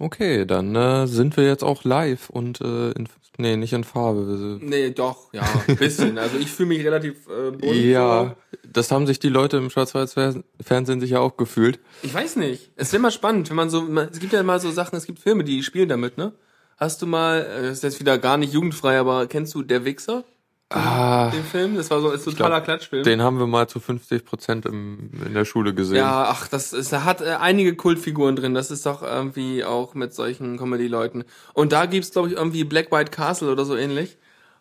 [0.00, 3.06] Okay, dann äh, sind wir jetzt auch live und äh, in,
[3.36, 4.58] nee, nicht in Farbe.
[4.62, 6.16] Nee, doch, ja, ein bisschen.
[6.16, 7.74] also ich fühle mich relativ äh, bunt.
[7.74, 8.34] Ja,
[8.66, 11.80] das haben sich die Leute im Schwarz-Weiß-Fernsehen sicher auch gefühlt.
[12.02, 12.70] Ich weiß nicht.
[12.76, 15.04] Es ist immer spannend, wenn man so, man, es gibt ja mal so Sachen, es
[15.04, 16.32] gibt Filme, die spielen damit, ne?
[16.78, 19.84] Hast du mal, äh, das ist jetzt wieder gar nicht jugendfrei, aber kennst du Der
[19.84, 20.24] Wichser?
[20.72, 21.74] Ah, Den Film?
[21.74, 23.02] Das war so ein totaler glaub, Klatschfilm.
[23.02, 25.96] den haben wir mal zu 50 Prozent in der Schule gesehen.
[25.96, 28.54] Ja, ach, das ist, da hat äh, einige Kultfiguren drin.
[28.54, 31.24] Das ist doch irgendwie auch mit solchen Comedy-Leuten.
[31.54, 34.16] Und da gibt's glaube ich irgendwie Black White Castle oder so ähnlich.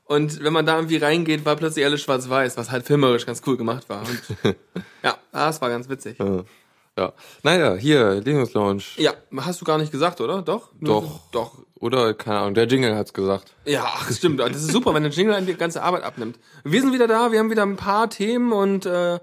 [0.06, 3.58] Und wenn man da irgendwie reingeht, war plötzlich alles schwarz-weiß, was halt filmerisch ganz cool
[3.58, 4.02] gemacht war.
[4.02, 4.56] Und,
[5.04, 6.18] ja, das war ganz witzig.
[6.18, 6.44] Ja.
[7.00, 7.14] Ja.
[7.44, 8.84] Naja, hier, Linux Lounge.
[8.98, 10.42] Ja, hast du gar nicht gesagt, oder?
[10.42, 10.70] Doch?
[10.82, 11.20] Doch.
[11.32, 11.60] Doch.
[11.80, 13.54] Oder, keine Ahnung, der Jingle hat's gesagt.
[13.66, 14.40] Ja, ach, stimmt.
[14.42, 16.38] Das ist super, wenn der Jingle die ganze Arbeit abnimmt.
[16.64, 19.20] Wir sind wieder da, wir haben wieder ein paar Themen und äh, äh,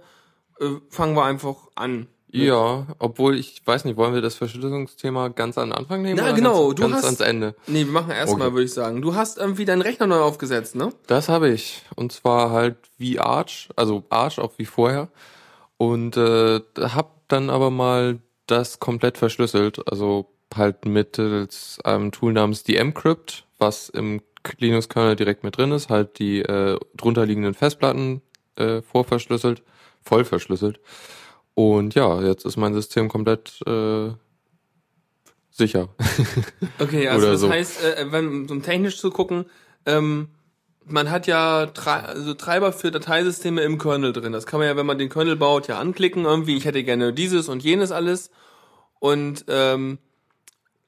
[0.89, 2.07] fangen wir einfach an.
[2.29, 6.19] Ja, obwohl ich weiß nicht, wollen wir das Verschlüsselungsthema ganz an den Anfang nehmen?
[6.23, 7.55] Na, genau, ganz, du ganz hast- ans Ende.
[7.67, 8.55] Nee, wir machen erstmal, Okay.
[8.57, 9.01] würde ich sagen.
[9.01, 10.91] Du hast irgendwie deinen Rechner neu aufgesetzt, ne?
[11.07, 11.83] Das habe ich.
[11.95, 15.09] Und zwar halt wie Arch, also Arch auch wie vorher.
[15.79, 19.91] Und äh, hab dann aber mal das komplett verschlüsselt.
[19.91, 24.21] Also halt mittels einem Tool namens dmcrypt, was im
[24.59, 28.23] Linux-Kernel direkt mit drin ist, halt die äh, drunter liegenden Festplatten
[28.57, 29.63] äh, vorverschlüsselt,
[30.03, 30.81] voll verschlüsselt.
[31.55, 34.11] Und ja, jetzt ist mein System komplett äh,
[35.51, 35.89] sicher.
[36.79, 37.51] Okay, also das so.
[37.51, 39.47] heißt, äh, wenn, um technisch zu gucken,
[39.87, 40.29] ähm,
[40.89, 44.33] man hat ja also Treiber für Dateisysteme im Kernel drin.
[44.33, 46.57] Das kann man ja, wenn man den Kernel baut, ja anklicken irgendwie.
[46.57, 48.31] Ich hätte gerne dieses und jenes alles.
[49.01, 49.99] Und ähm,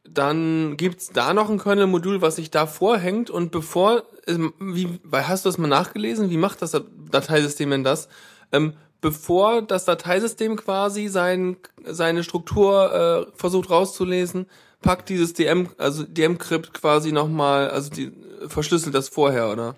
[0.09, 3.29] dann gibt's da noch ein Kernel-Modul, was sich da vorhängt.
[3.29, 6.31] Und bevor, ähm, wie, hast du das mal nachgelesen?
[6.31, 8.09] Wie macht das Dateisystem denn das?
[8.53, 14.47] Ähm, bevor das Dateisystem quasi sein, seine Struktur äh, versucht rauszulesen,
[14.81, 18.13] packt dieses DM, also DM-Crypt quasi nochmal, also die
[18.47, 19.75] verschlüsselt das vorher, oder?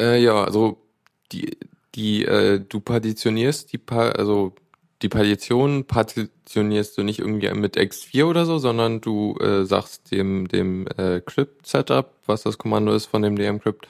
[0.00, 0.78] Äh, ja, also
[1.32, 1.58] die,
[1.94, 4.54] die, äh, du partitionierst die, pa also
[5.02, 10.48] die Partition partitionierst du nicht irgendwie mit X4 oder so, sondern du äh, sagst dem
[10.48, 13.88] dem äh, Crypt Setup, was das Kommando ist von dem DM Crypt,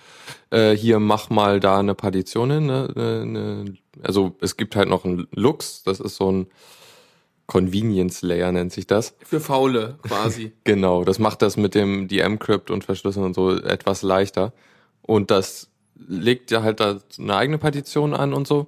[0.50, 2.66] äh, hier mach mal da eine Partition hin.
[2.66, 6.46] Ne, ne, ne, also es gibt halt noch ein Lux, das ist so ein
[7.46, 9.16] Convenience Layer nennt sich das.
[9.24, 10.52] Für Faule quasi.
[10.64, 14.52] Genau, das macht das mit dem DM-Crypt und Verschlüsseln und so etwas leichter.
[15.02, 15.69] Und das
[16.06, 18.66] legt ja halt da eine eigene Partition an und so.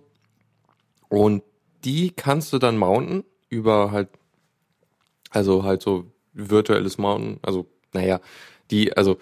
[1.09, 1.43] Und
[1.85, 4.09] die kannst du dann mounten über halt,
[5.31, 8.21] also halt so virtuelles Mounten, also naja,
[8.71, 9.19] die, also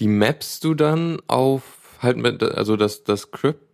[0.00, 3.64] die mappst du dann auf halt mit, also das, das Crypt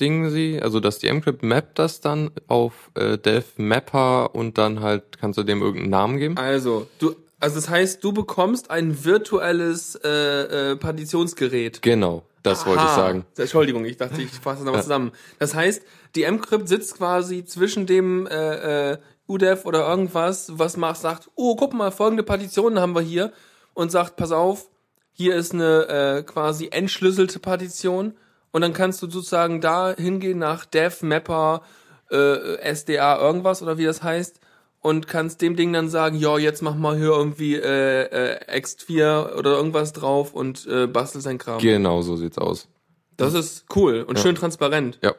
[0.00, 5.18] Ding sie, also das DM-Crypt mappt das dann auf äh, Dev Mapper und dann halt
[5.18, 6.36] kannst du dem irgendeinen Namen geben.
[6.36, 11.82] Also, du, also das heißt, du bekommst ein virtuelles äh, äh, Partitionsgerät.
[11.82, 12.96] Genau, das wollte ich Aha.
[12.96, 13.26] sagen.
[13.36, 15.12] Entschuldigung, ich dachte, ich fasse das nochmal zusammen.
[15.38, 15.82] Das heißt,
[16.14, 21.56] die M-Crypt sitzt quasi zwischen dem äh, äh, UDEF oder irgendwas, was macht, sagt, oh,
[21.56, 23.32] guck mal, folgende Partitionen haben wir hier
[23.74, 24.70] und sagt, pass auf,
[25.12, 28.14] hier ist eine äh, quasi entschlüsselte Partition
[28.50, 31.62] und dann kannst du sozusagen da hingehen nach Dev, Mapper,
[32.10, 34.40] äh, SDA, irgendwas oder wie das heißt
[34.80, 38.02] und kannst dem Ding dann sagen, ja, jetzt mach mal hier irgendwie äh,
[38.36, 41.58] äh, X4 oder irgendwas drauf und äh, bastel sein Kram.
[41.58, 42.68] Genau so sieht's aus.
[43.16, 44.98] Das ist cool und schön transparent.
[45.02, 45.14] Ja.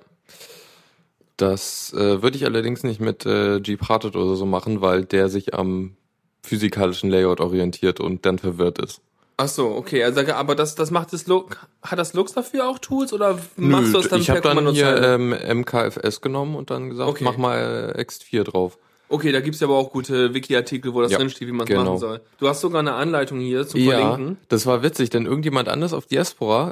[1.36, 5.54] Das äh, würde ich allerdings nicht mit äh, gparted oder so machen, weil der sich
[5.54, 5.96] am
[6.42, 9.02] physikalischen Layout orientiert und dann verwirrt ist.
[9.40, 12.80] Ach so, okay, also aber das das macht das Lux hat das Lux dafür auch
[12.80, 16.72] Tools oder machst du das dann ich habe per dann hier ähm, MKFS genommen und
[16.72, 17.24] dann gesagt, Okay.
[17.24, 18.80] mach mal äh, X4 drauf.
[19.10, 21.68] Okay, da gibt's ja aber auch gute Wiki-Artikel, wo das Ja, drinsteht, wie man es
[21.68, 21.84] genau.
[21.86, 22.22] machen soll.
[22.40, 24.38] Du hast sogar eine Anleitung hier zum Ja, Verlinken.
[24.50, 26.72] das war witzig, denn irgendjemand anders auf Diaspora,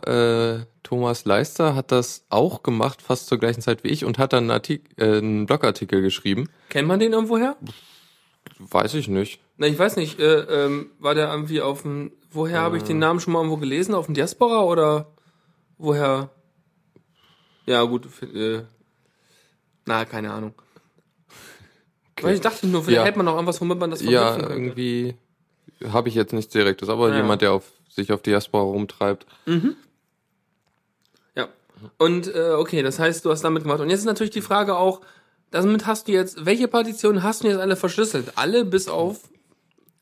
[0.59, 4.33] äh, Thomas Leister, hat das auch gemacht, fast zur gleichen Zeit wie ich, und hat
[4.33, 6.49] dann einen, Artik äh, einen Blogartikel geschrieben.
[6.69, 7.55] Kennt man den irgendwoher?
[8.59, 9.39] Weiß ich nicht.
[9.57, 12.99] Na, ich weiß nicht, äh, ähm, war der irgendwie auf dem woher habe ich den
[12.99, 13.95] Namen schon mal irgendwo gelesen?
[13.95, 15.07] Auf dem Diaspora oder
[15.77, 16.29] woher?
[17.65, 18.61] Ja, gut, äh,
[19.85, 20.53] na, keine Ahnung.
[22.21, 23.05] Weil ich dachte nur, vielleicht Ja.
[23.05, 24.53] hätte man noch irgendwas, womit man das Ja, verknüpfen könnte.
[24.53, 25.15] irgendwie
[25.91, 27.17] habe ich jetzt nichts Direktes, aber Ja.
[27.17, 29.25] jemand, der auf, sich auf Diaspora rumtreibt.
[31.35, 31.47] Ja.
[31.97, 33.79] Und äh, okay, das heißt, du hast damit gemacht.
[33.81, 35.01] Und jetzt ist natürlich die Frage auch,
[35.51, 38.33] damit hast du jetzt, welche Partitionen hast du jetzt alle verschlüsselt?
[38.35, 39.19] Alle bis auf.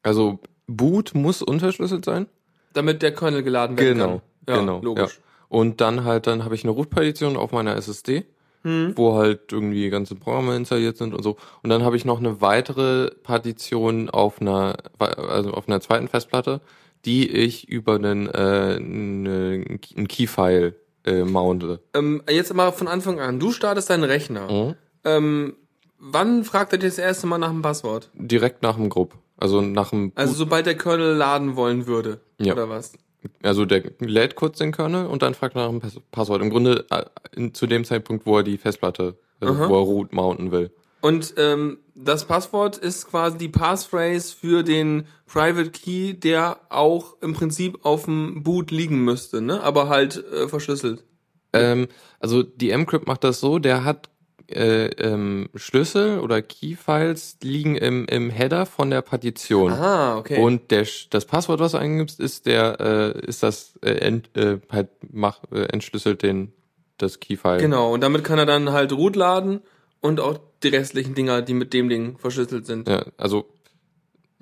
[0.02, 2.28] Also Boot muss unterschlüsselt sein.
[2.74, 4.22] Damit der Kernel geladen werden Genau, kann.
[4.48, 4.80] Ja, genau.
[4.82, 5.16] logisch.
[5.16, 5.24] Ja.
[5.50, 8.26] Und dann halt, dann habe ich eine Root-Partition auf meiner SSD,
[8.64, 8.94] Hm.
[8.96, 11.36] wo halt irgendwie ganze Programme installiert sind und so.
[11.64, 16.62] Und dann habe ich noch eine weitere Partition auf einer, also auf einer zweiten Festplatte,
[17.04, 19.66] die ich über einen, äh, eine,
[19.98, 20.76] einen Keyfile
[21.06, 21.82] äh, mounte.
[21.94, 23.40] Ähm, jetzt mal von Anfang an.
[23.40, 24.50] Du startest deinen Rechner.
[24.50, 24.76] Mhm.
[25.04, 25.56] Ähm,
[26.00, 28.10] wann fragt er dich das erste Mal nach dem Passwort?
[28.14, 29.16] Direkt nach dem Grupp.
[29.38, 32.22] Also nach dem Also sobald der Kernel laden wollen würde.
[32.40, 32.54] Ja.
[32.54, 32.94] Oder was?
[33.42, 36.42] Also der lädt kurz den Kernel und dann fragt er nach dem Pass Passwort.
[36.42, 37.04] Im Grunde äh,
[37.36, 39.70] in, zu dem Zeitpunkt, wo er die Festplatte, also Aha.
[39.70, 40.72] wo er root mounten will.
[41.02, 47.34] Und ähm, das Passwort ist quasi die Passphrase für den Private Key, der auch im
[47.34, 49.62] Prinzip auf dem Boot liegen müsste, ne?
[49.62, 51.04] Aber halt äh, verschlüsselt.
[51.52, 51.88] Ähm,
[52.20, 54.10] also die Mcrypt macht das so, der hat
[54.48, 59.72] äh, ähm, Schlüssel oder Keyfiles liegen im, im Header von der Partition.
[59.72, 60.42] Aha, okay.
[60.42, 64.60] Und der, das Passwort, was du eingibst, ist der, äh, ist das äh, ent, äh,
[64.70, 66.54] halt mach, äh, entschlüsselt den
[66.98, 67.58] das Keyfile.
[67.58, 69.62] genau, und damit kann er dann halt root laden
[70.00, 72.88] und auch die restlichen Dinger, die mit dem Ding verschlüsselt sind.
[72.88, 73.50] Ja, also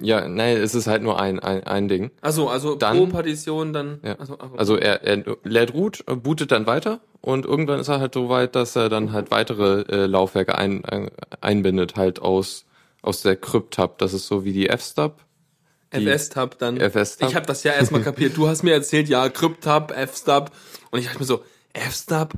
[0.02, 2.12] ja, nein, es ist halt nur ein ein, ein Ding.
[2.22, 4.00] Achso, also Dann- pro Partition dann.
[4.04, 4.20] Ja.
[4.20, 4.56] Achso, achso.
[4.56, 8.28] Also er, er lädt root, äh, bootet dann weiter und irgendwann ist er halt so
[8.30, 11.10] weit, dass er dann halt weitere äh, Laufwerke ein, ein,
[11.42, 12.66] einbindet, halt aus,
[13.02, 13.98] aus der Crypt-Tab.
[14.00, 15.18] Das ist so wie die F-Stub.
[15.92, 16.78] FS-Tab dann.
[16.80, 17.30] FS-Tab.
[17.30, 18.38] Ich habe das ja erstmal kapiert.
[18.38, 20.52] Du hast mir erzählt, ja, Crypt-Tab, F-Stub.
[20.90, 21.44] Und ich dachte mir so,
[21.74, 22.34] F-Stub?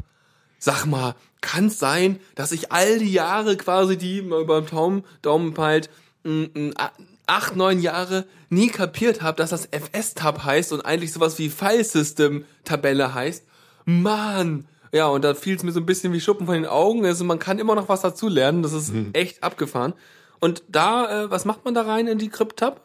[0.58, 5.04] Sag mal, kann es sein, dass ich all die Jahre quasi, die mal beim Daumen,
[5.22, 5.90] Daumen peilt,
[6.24, 6.92] m, m, a-
[7.28, 13.14] acht, neun Jahre nie kapiert habe, dass das FS-Tab heißt und eigentlich sowas wie File-System-Tabelle
[13.14, 13.46] heißt?
[13.86, 14.68] Mann!
[14.92, 17.04] Ja, und da fiel es mir so ein bisschen wie Schuppen von den Augen.
[17.06, 18.62] Also man kann immer noch was dazu lernen.
[18.62, 19.94] Das ist echt abgefahren.
[20.40, 22.82] Und da, äh, was macht man da rein in die Crypt-Tab?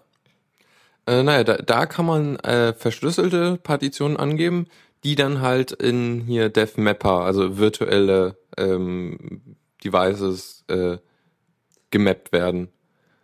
[1.06, 4.68] Äh, naja, da, da kann man äh, verschlüsselte Partitionen angeben,
[5.04, 10.98] die dann halt in hier Dev Mapper, also virtuelle ähm, Devices, äh,
[11.90, 12.68] gemappt werden.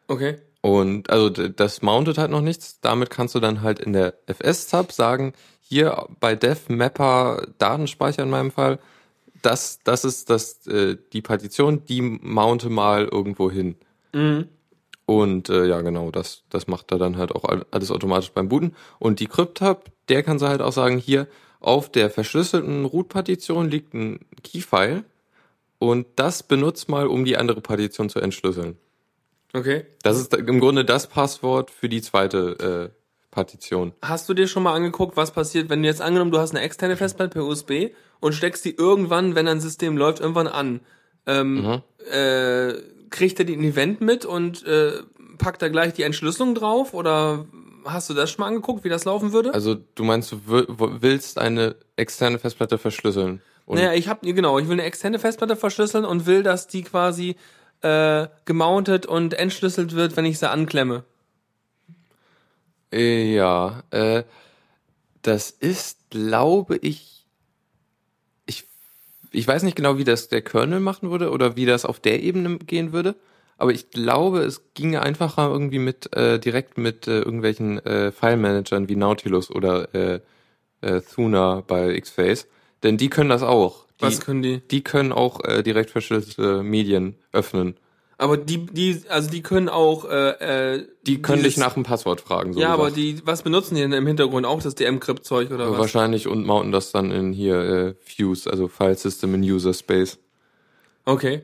[0.08, 0.38] Okay.
[0.64, 2.80] Und also das mountet halt noch nichts.
[2.80, 8.30] Damit kannst du dann halt in der FS-Tab sagen, hier bei Dev Mapper Datenspeicher in
[8.30, 8.78] meinem Fall,
[9.42, 13.74] das, das ist das, äh, die Partition, die mounte mal irgendwo hin.
[14.14, 14.48] Mhm.
[15.04, 18.48] Und äh, ja, genau, das, das macht er dann halt auch all- alles automatisch beim
[18.48, 18.74] Booten.
[18.98, 21.26] Und die Crypt-Tab, der kann sie halt auch sagen, hier
[21.60, 25.04] auf der verschlüsselten Root-Partition liegt ein Keyfile
[25.78, 28.78] und das benutzt mal, um die andere Partition zu entschlüsseln.
[29.54, 29.86] Okay.
[30.02, 33.92] Das ist im Grunde das Passwort für die zweite äh, Partition.
[34.02, 36.60] Hast du dir schon mal angeguckt, was passiert, wenn du jetzt angenommen, du hast eine
[36.60, 37.90] externe Festplatte per USB
[38.20, 40.80] und steckst die irgendwann, wenn dein System läuft, irgendwann an?
[41.26, 42.74] Ähm, äh,
[43.10, 45.02] kriegt er die ein Event mit und äh,
[45.38, 46.92] packt da gleich die Entschlüsselung drauf?
[46.92, 47.46] Oder
[47.84, 49.54] hast du das schon mal angeguckt, wie das laufen würde?
[49.54, 53.40] Also du meinst, du willst eine externe Festplatte verschlüsseln?
[53.66, 57.36] Naja, ich habe genau, ich will eine externe Festplatte verschlüsseln und will, dass die quasi
[57.84, 61.04] äh, gemountet und entschlüsselt wird, wenn ich sie anklemme.
[62.92, 64.24] Äh, Ja, äh,
[65.22, 67.26] das ist, glaube ich,
[68.46, 68.64] ich,
[69.32, 72.22] ich weiß nicht genau, wie das der Kernel machen würde oder wie das auf der
[72.22, 73.16] Ebene gehen würde,
[73.58, 78.88] aber ich glaube, es ginge einfacher irgendwie mit, äh, direkt mit äh, irgendwelchen äh, File-Managern
[78.88, 80.20] wie Nautilus oder äh,
[80.82, 82.48] äh, Thuna bei Xface,
[82.82, 83.83] denn die können das auch.
[84.00, 84.60] Die, Was können die?
[84.70, 87.76] die können auch äh, direkt verschlüsselte Medien öffnen.
[88.18, 91.82] Aber die, die, also die können auch, äh, äh, Die können dich dieses- nach dem
[91.82, 92.52] Passwort fragen.
[92.52, 92.96] So Ja, aber gesagt.
[92.98, 94.46] die, was benutzen die denn im Hintergrund?
[94.46, 95.78] Auch das DM-Crypt-Zeug oder was?
[95.78, 100.18] Wahrscheinlich und mounten das dann in hier äh, Fuse, also File System in User Space.
[101.04, 101.42] Okay.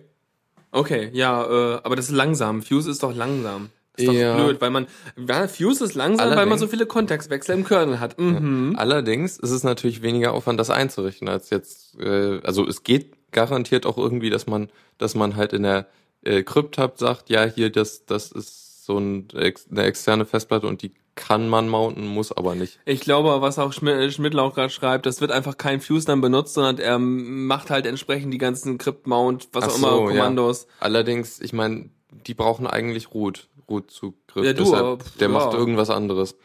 [0.72, 2.62] Okay, ja, äh, aber das ist langsam.
[2.62, 3.70] Fuse ist doch langsam.
[3.96, 4.36] Das ist doch Ja.
[4.36, 4.86] blöd, weil man,
[5.28, 8.18] ja, Fuse ist langsam, weil man Allerdings- so viele Kontextwechsel im Kernel hat.
[8.18, 8.74] Mhm.
[8.78, 13.86] Allerdings ist es natürlich weniger Aufwand, das einzurichten, als jetzt, äh, also es geht garantiert
[13.86, 15.86] auch irgendwie, dass man, dass man halt in der
[16.22, 20.92] äh, Crypt-Tab sagt, ja, hier, das, das ist so ein, eine externe Festplatte und die
[21.14, 22.78] kann man mounten, muss aber nicht.
[22.86, 26.20] Ich glaube, was auch Schmi- Schmidtler auch gerade schreibt, das wird einfach kein Fuse dann
[26.20, 30.16] benutzt, sondern er macht halt entsprechend die ganzen Crypt-Mount, was Ach auch immer, so, ja.
[30.16, 30.66] Kommandos.
[30.78, 31.90] Allerdings, ich meine,
[32.26, 34.44] die brauchen eigentlich Root, Root-Zugriff.
[34.44, 35.32] Ja, du, Deshalb, aber der ja.
[35.34, 36.36] macht irgendwas anderes.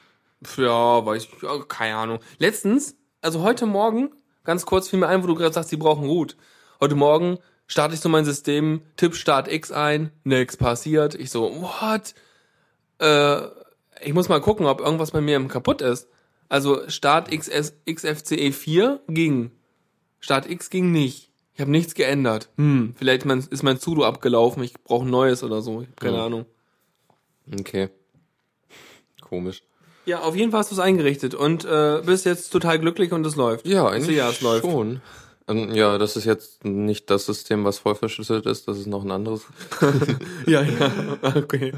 [0.44, 2.20] Pf, Ja, weiß ich, keine Ahnung.
[2.38, 4.12] Letztens, also heute Morgen,
[4.44, 6.38] ganz kurz fiel mir ein, wo du gerade sagst, sie brauchen Root.
[6.80, 11.16] Heute Morgen starte ich so mein System, tipp Start X ein, nix passiert.
[11.16, 12.14] Ich so, what?
[13.00, 13.48] Äh,
[14.06, 16.08] ich muss mal gucken, ob irgendwas bei mir kaputt ist.
[16.48, 19.52] Also Start XS, XFCE 4 ging.
[20.20, 21.32] Start X ging nicht.
[21.54, 22.50] Ich habe nichts geändert.
[22.58, 25.82] Hm, vielleicht ist mein Sudo abgelaufen, ich brauche ein neues oder so.
[25.82, 26.26] Ich hab keine Ja.
[26.26, 26.46] Ahnung.
[27.60, 27.90] Okay.
[29.22, 29.64] Komisch.
[30.06, 33.26] Ja, auf jeden Fall hast du es eingerichtet und äh, bist jetzt total glücklich und
[33.26, 33.66] es läuft.
[33.68, 34.66] Ja, Ich eigentlich ja, es läuft.
[34.66, 35.02] schon.
[35.48, 39.04] Ähm, Ja, das ist jetzt nicht das System, was voll verschlüsselt ist, das ist noch
[39.04, 39.42] ein anderes.
[40.48, 40.92] Ja, ja,
[41.36, 41.74] okay.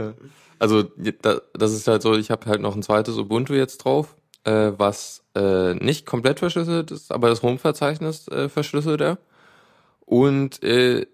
[0.59, 0.83] Also
[1.21, 4.71] da- das ist halt so, ich habe halt noch ein zweites Ubuntu jetzt drauf, äh,
[4.77, 9.17] was äh, nicht komplett verschlüsselt ist, aber das Home-Verzeichnis äh, verschlüsselt er.
[10.05, 11.05] Und äh,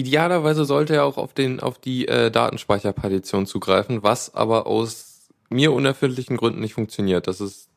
[0.00, 5.72] idealerweise sollte er auch auf den auf die äh, Datenspeicherpartition zugreifen, was aber aus mir
[5.72, 7.26] unerfindlichen Gründen nicht funktioniert.
[7.26, 7.68] Das ist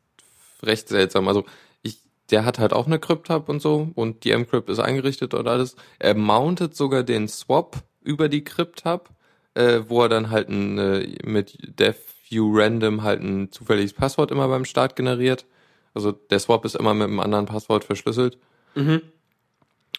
[0.62, 1.27] recht seltsam.
[1.27, 1.44] Also
[1.82, 2.00] ich,
[2.30, 5.75] der hat halt auch eine Crypt-Hub und so und die M-Crypt ist eingerichtet und alles.
[6.00, 9.10] Er mountet sogar den Swap über die Crypt-Hub,
[9.56, 14.65] äh, wo er dann halt ein, äh, mit dev-view-random halt ein zufälliges Passwort immer beim
[14.65, 15.46] Start generiert.
[15.94, 18.38] Also der Swap ist immer mit einem anderen Passwort verschlüsselt.
[18.75, 19.01] Mhm.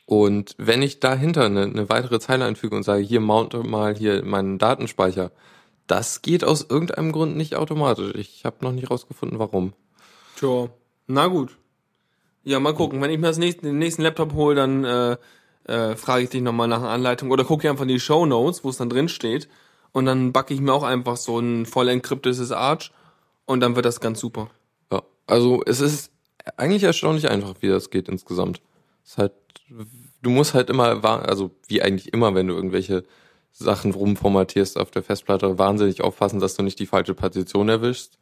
[0.06, 4.24] Und wenn ich dahinter eine, eine weitere Zeile einfüge und sage, hier mounte mal hier
[4.24, 5.30] meinen Datenspeicher,
[5.86, 8.14] das geht aus irgendeinem Grund nicht automatisch.
[8.14, 9.72] Ich habe noch nicht rausgefunden, warum.
[10.36, 10.68] Tja,
[11.06, 11.56] na gut.
[12.42, 13.00] Ja, mal gucken.
[13.00, 15.16] Wenn ich mir das nächste, den nächsten Laptop hole, dann äh,
[15.64, 18.64] äh, frage ich dich nochmal nach einer Anleitung oder gucke einfach in die Show Notes,
[18.64, 19.48] wo es dann drin steht.
[19.92, 22.90] Und dann backe ich mir auch einfach so ein voll entkryptetes Arch
[23.46, 24.50] und dann wird das ganz super.
[24.92, 26.10] Ja, also es ist
[26.56, 28.60] eigentlich erstaunlich einfach, wie das geht insgesamt.
[29.04, 29.32] Es ist halt,
[30.22, 33.04] du musst halt immer, also wie eigentlich immer, wenn du irgendwelche
[33.52, 38.18] Sachen rumformatierst auf der Festplatte, wahnsinnig aufpassen, dass du nicht die falsche Partition erwischst.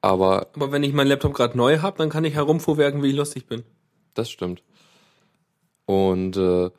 [0.00, 3.16] Aber Aber wenn ich meinen Laptop gerade neu habe, dann kann ich herumfuhrwerken, wie ich
[3.16, 3.64] lustig bin.
[4.14, 4.62] Das stimmt.
[5.86, 6.70] Und äh,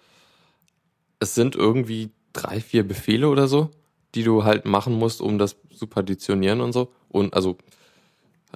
[1.20, 3.70] es sind irgendwie drei, vier Befehle oder so,
[4.16, 6.92] die du halt machen musst, um das zu partitionieren und so.
[7.10, 7.58] Und also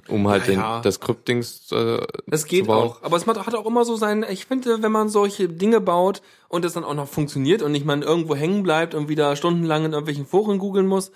[0.06, 0.80] um halt Ja, den, ja.
[0.80, 2.90] das Kryptdings äh, Es zu geht bauen.
[2.90, 6.22] auch, aber es hat auch immer so sein, ich finde, wenn man solche Dinge baut
[6.48, 9.84] und es dann auch noch funktioniert und nicht man irgendwo hängen bleibt und wieder stundenlang
[9.84, 11.10] in irgendwelchen Foren googeln muss,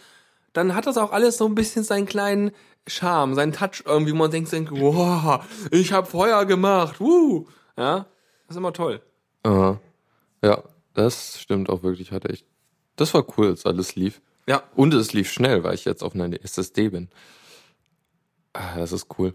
[0.52, 2.50] dann hat das auch alles so ein bisschen seinen kleinen
[2.86, 7.46] Charme, seinen Touch irgendwie, wo man denkt, denkt wow, ich habe Feuer gemacht, wuh.
[7.76, 8.06] Ja,
[8.46, 9.00] das ist immer toll.
[9.44, 9.80] Aha.
[10.42, 10.62] Ja,
[10.94, 12.44] das stimmt auch wirklich, hatte ich.
[12.96, 14.20] Das war cool, als alles lief.
[14.46, 17.08] Ja, Und es lief schnell, weil ich jetzt auf einer SSD bin.
[18.54, 19.34] Ah, das ist cool.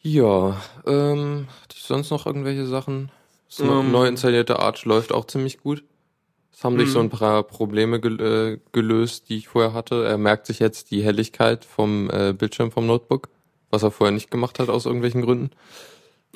[0.00, 3.10] Ja, ähm, hatte ich sonst noch irgendwelche Sachen?
[3.48, 3.90] Das neu- Ähm.
[3.92, 5.82] neu installierte Arch läuft auch ziemlich gut.
[6.52, 10.04] Es haben sich so ein paar Probleme gel äh, gelöst, die ich vorher hatte.
[10.04, 13.28] Er merkt sich jetzt die Helligkeit vom äh, Bildschirm vom Notebook,
[13.70, 15.50] was er vorher nicht gemacht hat aus irgendwelchen Gründen.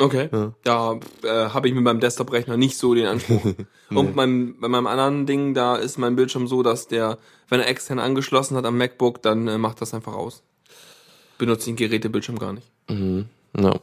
[0.00, 0.28] okay.
[0.32, 0.52] Ja.
[0.64, 3.44] Ja, äh, habe ich mit meinem Desktop-Rechner nicht so den Anspruch.
[3.90, 7.18] Und beim, bei meinem anderen Ding, da ist mein Bildschirm so, dass der,
[7.48, 10.42] wenn er extern angeschlossen hat am MacBook, dann äh, macht das einfach aus.
[11.42, 12.70] Benutze den Gerätebildschirm gar nicht.
[12.88, 13.26] Mhm.
[13.58, 13.74] Ja.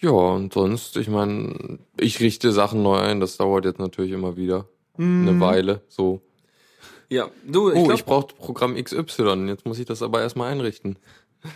[0.00, 4.36] Ja, und sonst, ich meine, ich richte Sachen neu ein, das dauert jetzt natürlich immer
[4.36, 4.66] wieder
[4.98, 5.82] eine Weile.
[5.88, 6.20] So,
[7.08, 10.50] Ja, du, ich oh, glaub, ich brauche Programm XY, jetzt muss ich das aber erstmal
[10.52, 10.98] einrichten.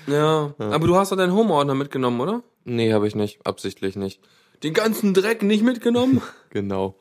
[0.07, 2.43] ja, aber du hast doch deinen Home-Ordner mitgenommen, oder?
[2.65, 4.21] Nee, habe ich nicht, absichtlich nicht.
[4.63, 6.23] Den ganzen Dreck nicht mitgenommen?
[6.51, 6.95] Genau.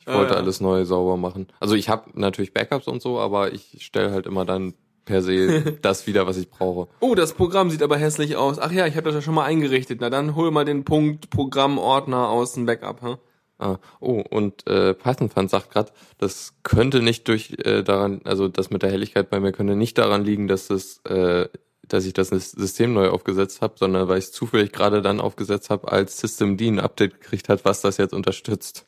[0.00, 0.40] Ich Ah, wollte ja.
[0.40, 1.46] alles neu sauber machen.
[1.60, 5.76] Also ich habe natürlich Backups und so, aber ich stelle halt immer dann per se
[5.82, 6.88] das wieder, was ich brauche.
[7.00, 8.58] oh, das Programm sieht aber hässlich aus.
[8.58, 9.98] Ach ja, ich habe das ja schon mal eingerichtet.
[10.00, 13.18] Na dann hol mal den Punkt Programmordner aus dem Backup, ha?
[13.58, 18.70] Ah, oh, und äh, Python-Fan sagt gerade, das könnte nicht durch äh, daran, also das
[18.70, 21.48] mit der Helligkeit bei mir könnte nicht daran liegen, dass das, äh,
[21.86, 25.70] dass ich das System neu aufgesetzt habe, sondern weil ich es zufällig gerade dann aufgesetzt
[25.70, 28.86] habe, als Systemd ein Update gekriegt hat, was das jetzt unterstützt.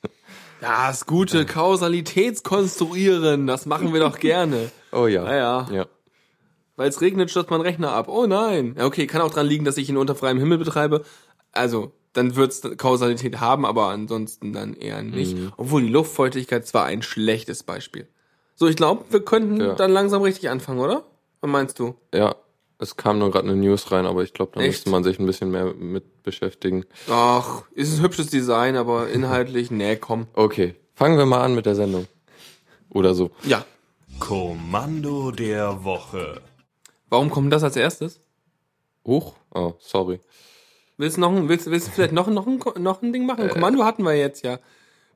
[0.61, 4.73] Ja, das gute Kausalitätskonstruieren, das machen wir doch gerne.
[4.97, 5.25] Oh ja.
[5.25, 5.87] Ja, ja.
[6.77, 8.09] Weil es regnet, stürzt mein Rechner ab.
[8.09, 8.75] Oh nein.
[8.79, 11.05] Ja, okay, kann auch dran liegen, dass ich ihn unter freiem Himmel betreibe.
[11.53, 15.37] Also, dann wird's Kausalität haben, aber ansonsten dann eher nicht.
[15.37, 15.53] Mhm.
[15.57, 18.09] Obwohl die Luftfeuchtigkeit zwar ein schlechtes Beispiel.
[18.57, 19.75] So, ich glaube, wir könnten Ja.
[19.75, 21.05] dann langsam richtig anfangen, oder?
[21.41, 21.95] Was meinst du?
[22.13, 22.35] Ja.
[22.81, 24.69] Es kam nur gerade eine News rein, aber ich glaube, da Echt?
[24.71, 26.85] müsste man sich ein bisschen mehr mit beschäftigen.
[27.09, 30.27] Ach, ist ein hübsches Design, aber inhaltlich, nee, komm.
[30.35, 32.07] Okay, fangen wir mal an mit der Sendung.
[32.91, 33.31] Oder so.
[33.45, 33.65] Ja.
[34.19, 36.41] Kommando der Woche.
[37.15, 38.19] Warum kommt das als erstes?
[39.07, 39.35] Huch.
[39.55, 40.19] Oh, sorry.
[40.97, 43.49] Willst du noch ein, willst, willst du vielleicht noch, noch, ein, noch ein Ding machen?
[43.51, 44.59] Kommando hatten wir jetzt ja.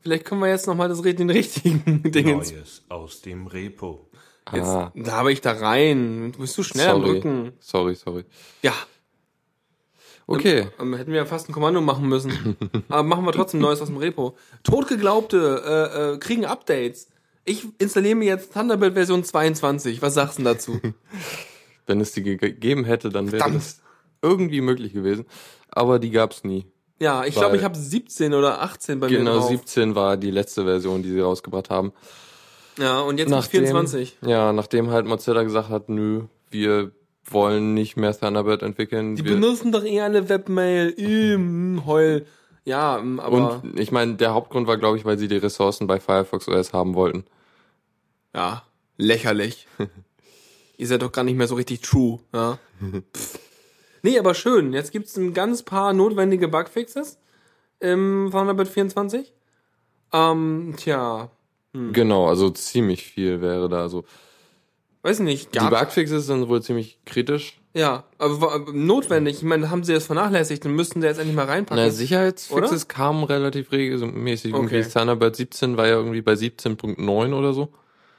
[0.01, 4.09] Vielleicht können wir jetzt noch mal das, den richtigen Ding ins Neues aus dem Repo.
[4.53, 4.93] Jetzt, Ah.
[4.95, 6.31] Da habe ich da rein.
[6.31, 7.17] Du bist zu schnell am sorry.
[7.17, 7.53] Rücken.
[7.59, 8.25] Sorry, sorry.
[8.63, 8.75] Ja.
[10.29, 10.69] Okay.
[10.79, 12.57] Ähm, hätten wir ja fast ein Kommando machen müssen.
[12.89, 14.37] Aber machen wir trotzdem Neues aus dem Repo.
[14.63, 17.09] Totgeglaubte äh, äh, kriegen Updates.
[17.45, 20.01] Ich installiere mir jetzt Thunderbird Version 22.
[20.01, 20.81] Was sagst du denn dazu?
[21.89, 23.57] Wenn es die ge- gegeben hätte, dann wäre Verdammt.
[23.63, 23.81] das
[24.23, 25.25] irgendwie möglich gewesen.
[25.71, 26.67] Aber die gab's nie.
[27.01, 29.49] Ja, ich glaube, ich habe 17 oder 18 bei mir Genau, drauf.
[29.49, 31.93] 17 war die letzte Version, die sie rausgebracht haben.
[32.79, 34.19] Ja, und jetzt Nachdem, 24.
[34.23, 36.91] Ja, nachdem halt Mozilla gesagt hat, nö, wir
[37.31, 39.15] wollen nicht mehr Thunderbird entwickeln.
[39.17, 40.91] Die benutzen doch eh alle Webmail.
[40.91, 42.27] Im Heul.
[42.65, 45.87] Ja, ähm, aber und ich meine, der Hauptgrund war, glaube ich, weil sie die Ressourcen
[45.87, 47.25] bei Firefox OS haben wollten.
[48.35, 48.63] ja,
[48.97, 49.67] lächerlich.
[50.79, 52.59] Ihr seid doch gar nicht mehr so richtig true, ja.
[54.03, 54.73] Nee, aber schön.
[54.73, 57.19] Jetzt gibt's ein ganz paar notwendige Bugfixes
[57.81, 59.35] im Thunderbird 24.
[60.13, 61.31] Ähm, tja,
[61.73, 64.05] Genau, also ziemlich viel wäre da so.
[65.03, 67.61] weiß nicht, Die gab, Bugfixes sind wohl ziemlich kritisch.
[67.75, 69.37] ja, aber notwendig.
[69.39, 71.85] Ich meine, haben sie das vernachlässigt, dann müssten sie jetzt endlich mal reinpacken.
[71.85, 74.55] Na, Sicherheitsfixes kamen relativ regelmäßig.
[74.55, 74.77] Okay.
[74.77, 77.69] Irgendwie Thunderbird 17 war ja irgendwie bei 17.9 oder so.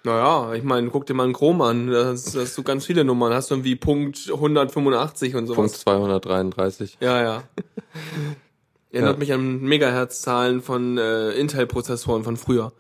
[0.04, 1.88] Naja, ich meine, guck dir mal einen Chrome an.
[1.92, 3.34] Da hast, da hast du ganz viele Nummern.
[3.34, 5.56] Hast du irgendwie Punkt 185 und sowas.
[5.58, 6.98] Punkt 233.
[7.02, 7.44] Ja, ja.
[8.92, 9.20] Erinnert Ja.
[9.20, 12.72] mich an Megahertz-Zahlen von äh, Intel-Prozessoren von früher.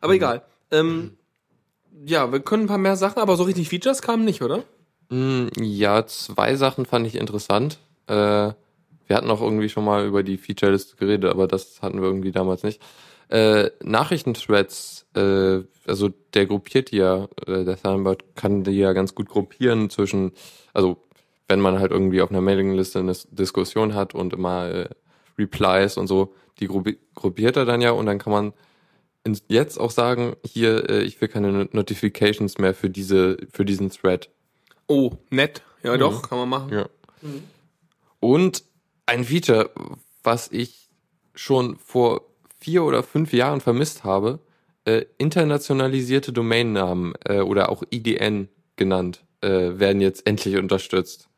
[0.00, 0.16] Aber Mhm.
[0.16, 0.42] egal.
[0.70, 1.16] Ähm,
[2.04, 4.64] ja, wir können ein paar mehr Sachen, aber so richtig Features kamen nicht, oder?
[5.10, 7.78] Mm, Ja, zwei Sachen fand ich interessant.
[8.08, 8.14] Äh,
[9.06, 12.32] wir hatten auch irgendwie schon mal über die Feature-Liste geredet, aber das hatten wir irgendwie
[12.32, 12.82] damals nicht.
[13.34, 19.16] Äh, Nachrichtenthreads, äh, also der gruppiert die ja, äh, der Thunderbird kann die ja ganz
[19.16, 20.30] gut gruppieren zwischen,
[20.72, 20.98] also
[21.48, 24.88] wenn man halt irgendwie auf einer Mailingliste eine Diskussion hat und immer äh,
[25.36, 28.52] Replies und so, die gruppi- gruppiert er dann ja und dann kann man
[29.48, 33.90] jetzt auch sagen, hier, äh, ich will keine Not- Notifications mehr für diese, für diesen
[33.90, 34.30] Thread.
[34.86, 35.62] Oh, nett.
[35.82, 36.70] Ja, doch, kann man machen.
[36.70, 36.76] Mhm.
[36.76, 36.88] Ja.
[38.20, 38.62] Und
[39.06, 39.70] ein Feature,
[40.22, 40.88] was ich
[41.34, 42.22] schon vor
[42.64, 44.38] vier oder fünf Jahren vermisst habe,
[44.86, 51.28] äh, internationalisierte Domainnamen äh, oder auch IDN genannt, äh, werden jetzt endlich unterstützt.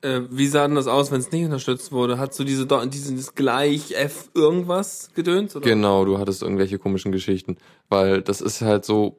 [0.00, 2.18] Äh, wie sah denn das aus, wenn es nicht unterstützt wurde?
[2.18, 5.54] Hast du diese, dieses gleich F irgendwas gedöns?
[5.54, 5.68] Oder?
[5.68, 7.58] Genau, du hattest irgendwelche komischen Geschichten,
[7.90, 9.18] weil das ist halt so,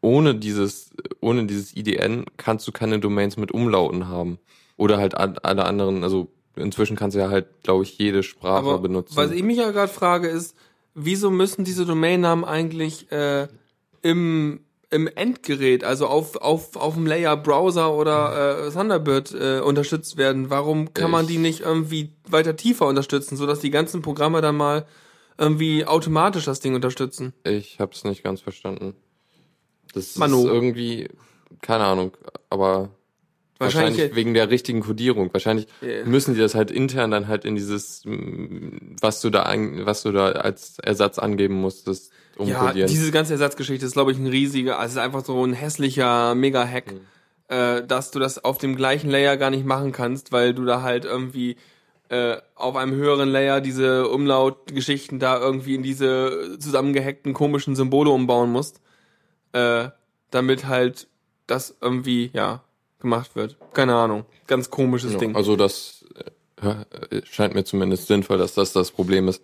[0.00, 4.38] ohne dieses, ohne dieses IDN kannst du keine Domains mit Umlauten haben.
[4.78, 8.78] Oder halt alle anderen, also inzwischen kannst du ja halt, glaube ich, jede Sprache Aber
[8.78, 9.16] benutzen.
[9.16, 10.56] was ich mich ja gerade frage ist,
[10.96, 13.46] wieso müssen diese Domainnamen eigentlich äh,
[14.02, 20.16] im im Endgerät, also auf auf auf dem Layer Browser oder äh, Thunderbird äh, unterstützt
[20.16, 20.48] werden?
[20.50, 24.86] Warum kann man die nicht irgendwie weiter tiefer unterstützen, sodass die ganzen Programme dann mal
[25.38, 27.34] irgendwie automatisch das Ding unterstützen?
[27.44, 28.94] Ich hab's nicht ganz verstanden.
[29.92, 30.44] Das Manu.
[30.44, 31.08] ist irgendwie,
[31.62, 32.16] keine Ahnung,
[32.48, 32.90] aber
[33.58, 35.32] Wahrscheinlich- wahrscheinlich, wegen der richtigen Codierung.
[35.32, 36.04] Wahrscheinlich Ja.
[36.04, 40.02] müssen die das halt intern dann halt in dieses, mm, was du da, an, was
[40.02, 42.88] du da als Ersatz angeben musstest, Ja, umkodieren.
[42.88, 46.34] diese ganze Ersatzgeschichte ist, glaube ich, ein riesiger, also es ist einfach so ein hässlicher
[46.34, 46.92] Mega-Hack,
[47.48, 50.82] äh, dass du das auf dem gleichen Layer gar nicht machen kannst, weil du da
[50.82, 51.56] halt irgendwie
[52.08, 58.52] äh, auf einem höheren Layer diese Umlautgeschichten da irgendwie in diese zusammengehackten komischen Symbole umbauen
[58.52, 58.80] musst,
[59.52, 59.88] äh,
[60.30, 61.08] damit halt
[61.48, 62.62] das irgendwie, ja,
[63.06, 63.56] gemacht wird.
[63.72, 64.24] Keine Ahnung.
[64.46, 65.36] Ganz komisches Ja, Ding.
[65.36, 66.04] Also das
[66.60, 69.42] äh, scheint mir zumindest sinnvoll, dass das das Problem ist.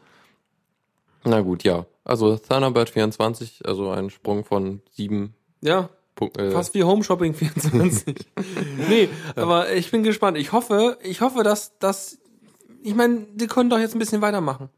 [1.25, 1.87] Na gut, ja.
[2.05, 7.35] Also Thunderbird 24, also ein Sprung von sieben ja, Punkt, äh, Fast wie Home Shopping
[7.35, 8.17] 24.
[8.89, 10.37] nee, aber ich bin gespannt.
[10.37, 12.19] Ich hoffe, ich hoffe, dass dass
[12.83, 14.69] ich meine, die können doch jetzt ein bisschen weitermachen.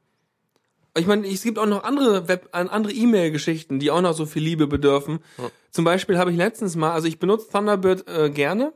[0.96, 4.26] Ich meine, es gibt auch noch andere Web, an- andere E-Mail-Geschichten, die auch noch so
[4.26, 5.18] viel Liebe bedürfen.
[5.70, 8.72] Zum Beispiel habe ich letztens mal, also ich benutze Thunderbird äh, gerne.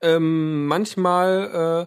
[0.00, 1.86] Ähm, manchmal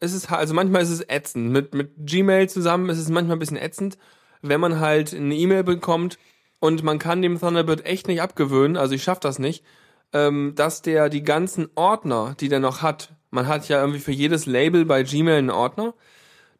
[0.00, 1.50] äh, ist es also manchmal ist es ätzend.
[1.50, 3.98] Mit mit Gmail zusammen ist es manchmal ein bisschen ätzend,
[4.42, 6.18] wenn man halt eine E-Mail bekommt
[6.60, 9.64] und man kann dem Thunderbird echt nicht abgewöhnen, also ich schaff das nicht,
[10.12, 14.12] ähm, dass der die ganzen Ordner, die der noch hat, man hat ja irgendwie für
[14.12, 15.92] jedes Label bei Gmail einen Ordner,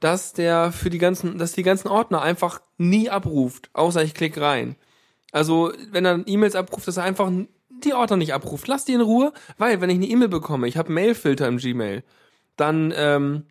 [0.05, 4.43] dass der für die ganzen, dass die ganzen Ordner einfach nie abruft, außer ich klicke
[4.43, 4.77] rein.
[5.33, 7.33] Also, wenn er E-Mails abruft, dass er einfach
[7.71, 8.69] die Ordner nicht abruft.
[8.69, 12.05] Lass die in Ruhe, weil wenn ich eine E-Mail bekomme, ich habe Mailfilter im Gmail,
[12.57, 13.45] dann ähm,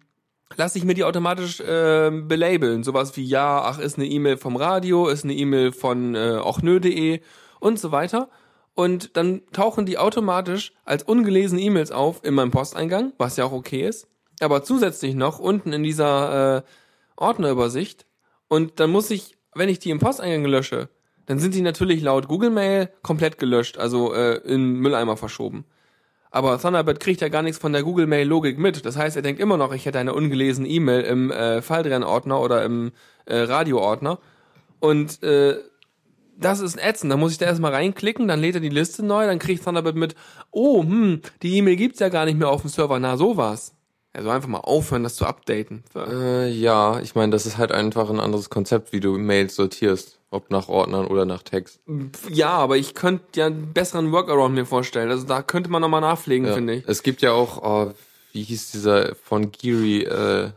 [0.56, 2.84] lasse ich mir die automatisch äh, belabeln.
[2.84, 7.22] Sowas wie, ja, ach, ist eine E-Mail vom Radio, ist eine E-Mail von äh, ochnö.de
[7.62, 8.30] und so weiter.
[8.76, 13.54] Und dann tauchen die automatisch als ungelesene E-Mails auf in meinem Posteingang, was ja auch
[13.54, 14.08] okay ist.
[14.40, 16.62] Aber zusätzlich noch unten in dieser äh,
[17.16, 18.06] Ordnerübersicht.
[18.48, 20.90] Und dann muss ich, wenn ich die im Posteingang lösche,
[21.26, 25.66] dann sind die natürlich laut Google Mail komplett gelöscht, also äh, in Mülleimer verschoben.
[26.32, 28.86] Aber Thunderbird kriegt ja gar nichts von der Google Mail Logik mit.
[28.86, 32.66] Das heißt, er denkt immer noch, ich hätte eine ungelesene E-Mail im äh, Falltrennordner oder
[32.66, 32.92] im
[33.26, 34.18] äh, Radioordner.
[34.80, 35.60] Und äh,
[36.36, 37.12] das ist ätzend.
[37.12, 39.96] Da muss ich da erstmal reinklicken, dann lädt er die Liste neu, dann kriegt Thunderbird
[39.96, 40.16] mit,
[40.50, 43.00] oh, hm, die E-Mail gibt's ja gar nicht mehr auf dem Server.
[43.00, 43.73] Na, sowas.
[44.16, 45.84] Also einfach mal aufhören, das zu updaten.
[45.96, 50.20] Äh, ja, ich meine, das ist halt einfach ein anderes Konzept, wie du Mails sortierst.
[50.30, 51.80] Ob nach Ordnern oder nach Tags.
[52.28, 55.12] Ja, aber ich könnte ja einen besseren Workaround mir vorstellen.
[55.12, 56.54] Also da könnte man nochmal nachpflegen, Ja.
[56.56, 56.84] finde ich.
[56.88, 57.92] Es gibt ja auch, oh,
[58.32, 60.50] wie hieß dieser von Geary, äh,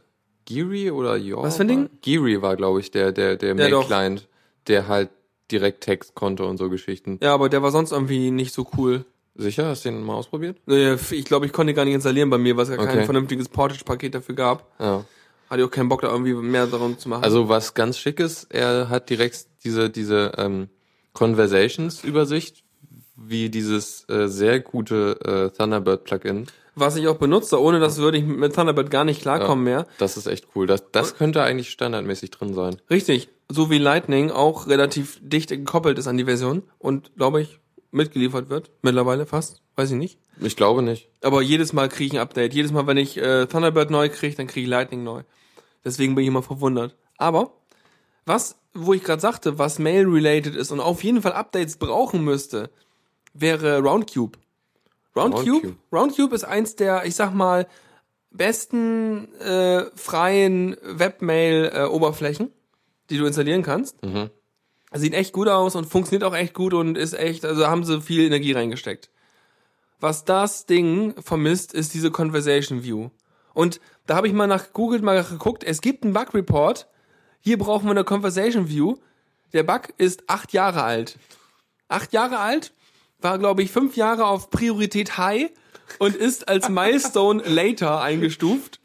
[0.47, 1.49] Geary oder Jorva?
[1.49, 1.91] Was für ein Ding?
[2.01, 3.55] Geary war, glaube ich, der, der, der Ja.
[3.55, 4.27] Mail-Client,
[4.67, 5.11] der halt
[5.51, 7.19] direkt Text konnte und so Geschichten.
[7.23, 9.05] Ja, aber der war sonst irgendwie nicht so cool.
[9.39, 9.67] Sicher?
[9.69, 10.57] Hast du den mal ausprobiert?
[10.69, 12.89] Äh, Ich glaube, ich konnte ihn gar nicht installieren bei mir, weil es ja kein
[12.89, 13.05] Okay.
[13.05, 14.71] vernünftiges Portage-Paket dafür gab.
[14.81, 15.05] Ja.
[15.51, 17.23] Hatte ich auch keinen Bock, da irgendwie mehr darum zu machen.
[17.23, 20.69] Also was ganz schick ist, er hat direkt diese, diese ähm,
[21.13, 22.63] Conversations-Übersicht,
[23.17, 25.19] wie dieses äh, sehr gute
[25.53, 26.47] äh, Thunderbird-Plugin.
[26.75, 29.87] was ich auch benutze, ohne das würde ich mit Thunderbird gar nicht klarkommen mehr.
[29.99, 30.67] Das ist echt cool.
[30.67, 32.77] Das, das könnte eigentlich standardmäßig drin sein.
[32.91, 33.29] Richtig.
[33.51, 37.59] So wie Lightning auch relativ dicht gekoppelt ist an die Version und, glaube ich,
[37.91, 38.71] mitgeliefert wird.
[38.83, 39.63] Mittlerweile fast.
[39.77, 40.19] Weiß ich nicht.
[40.41, 41.09] Ich glaube nicht.
[41.23, 42.55] Aber jedes Mal kriege ich ein Update.
[42.55, 45.23] Jedes Mal, wenn ich äh, Thunderbird neu kriege, dann kriege ich Lightning neu.
[45.85, 46.97] Deswegen bin ich immer verwundert.
[47.17, 47.53] Aber
[48.25, 52.71] was, wo ich gerade sagte, was Mail-related ist und auf jeden Fall Updates brauchen müsste,
[53.35, 54.39] wäre Roundcube.
[55.15, 55.51] Roundcube?
[55.51, 55.77] Roundcube.
[55.93, 57.67] Roundcube ist eins der, ich sag mal,
[58.31, 62.51] besten äh, freien Webmail-Oberflächen,
[63.11, 64.03] die du installieren kannst.
[64.05, 64.31] Mhm.
[64.93, 68.01] Sieht echt gut aus und funktioniert auch echt gut und ist echt, also haben sie
[68.01, 69.11] viel Energie reingesteckt.
[70.01, 73.11] Was das Ding vermisst, ist diese Conversation View.
[73.55, 76.87] Und da habe ich mal nach Google mal geguckt, es gibt einen Bug Report.
[77.41, 78.97] Hier brauchen wir eine Conversation View.
[79.53, 81.19] Der Bug ist acht Jahre alt.
[81.89, 82.73] Acht Jahre alt,
[83.21, 85.51] war glaube ich fünf Jahre auf Priorität High
[85.99, 88.81] und ist als Milestone Later eingestuft.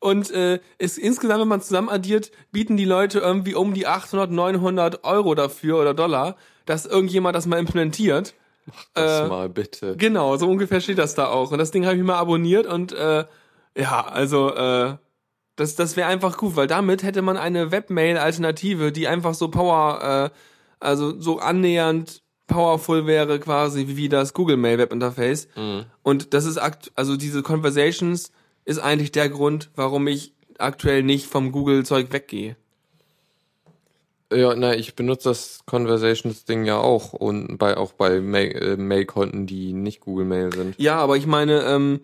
[0.00, 4.30] Und äh, ist insgesamt, wenn man zusammen addiert, bieten die Leute irgendwie um die 800,
[4.30, 8.34] 900 Euro dafür oder Dollar, dass irgendjemand das mal implementiert.
[8.94, 9.96] Das Äh, mal bitte.
[9.96, 11.50] Genau, so ungefähr steht das da auch.
[11.50, 13.24] Und das Ding habe ich mal abonniert und äh,
[13.76, 14.96] ja, also äh,
[15.56, 20.30] das, das wäre einfach gut, weil damit hätte man eine Webmail-Alternative, die einfach so power,
[20.30, 20.36] äh,
[20.78, 25.48] also so annähernd powerful wäre quasi wie, das Google Mail Webinterface.
[26.02, 28.32] Und das ist akt also diese Conversations
[28.68, 32.56] ist eigentlich der Grund, warum ich aktuell nicht vom Google Zeug weggehe.
[34.30, 39.72] Ja, na, ich benutze das Conversations-Ding ja auch und bei auch bei äh, Mail-Konten, die
[39.72, 40.74] nicht Google Mail sind.
[40.78, 42.00] Ja, aber ich meine, ähm,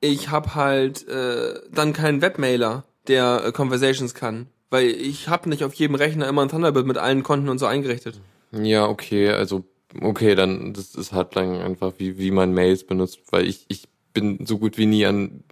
[0.00, 4.46] ich habe halt äh, dann keinen Webmailer, der äh, Conversations kann.
[4.70, 7.66] Weil ich habe nicht auf jedem Rechner immer ein Thunderbird mit allen Konten und so
[7.66, 8.20] eingerichtet.
[8.52, 9.64] Ja, okay, also
[10.00, 13.88] okay, dann das ist halt dann einfach wie wie man Mails benutzt, weil ich ich
[14.12, 15.42] bin so gut wie nie an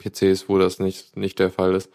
[0.00, 1.90] PCs, wo das nicht nicht der Fall ist.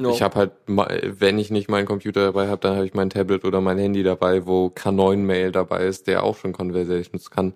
[0.00, 0.10] No.
[0.10, 3.44] Ich habe halt, wenn ich nicht meinen Computer dabei habe, dann habe ich mein Tablet
[3.44, 7.52] oder mein Handy dabei, wo K9 Mail dabei ist, der auch schon Conversations kann.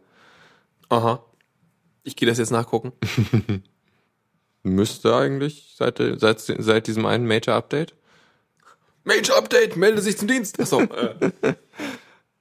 [0.88, 1.24] Aha.
[2.02, 2.92] Ich gehe das jetzt nachgucken.
[4.64, 7.94] Müsste eigentlich seit seit seit diesem einen Major Update.
[9.04, 10.60] Major Update, melde sich zum Dienst.
[10.60, 11.56] Achso, äh,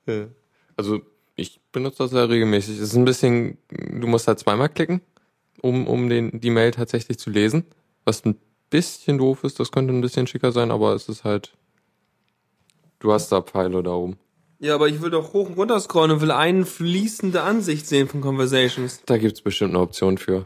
[0.75, 1.01] Also
[1.35, 2.75] ich benutze das ja regelmäßig.
[2.77, 5.01] Es ist ein bisschen, du musst halt zweimal klicken,
[5.61, 7.65] um, um den, die Mail tatsächlich zu lesen.
[8.05, 8.35] Was ein
[8.69, 11.53] bisschen doof ist, das könnte ein bisschen schicker sein, aber es ist halt,
[12.99, 14.17] du hast da Pfeile da oben.
[14.59, 18.07] ja, aber ich will doch hoch und runter scrollen und will eine fließende Ansicht sehen
[18.07, 19.01] von Conversations.
[19.05, 20.45] Da gibt's bestimmt eine Option für.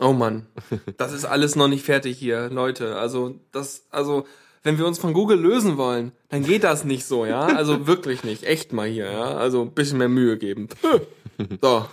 [0.00, 0.46] Oh Mann,
[0.96, 2.96] das ist alles noch nicht fertig hier, Leute.
[2.96, 4.24] Also das, also
[4.62, 7.46] wenn wir uns von Google lösen wollen, dann geht das nicht so, ja.
[7.46, 9.36] Also wirklich nicht, echt mal hier, ja.
[9.36, 10.68] Also ein bisschen mehr Mühe geben.
[11.62, 11.86] So,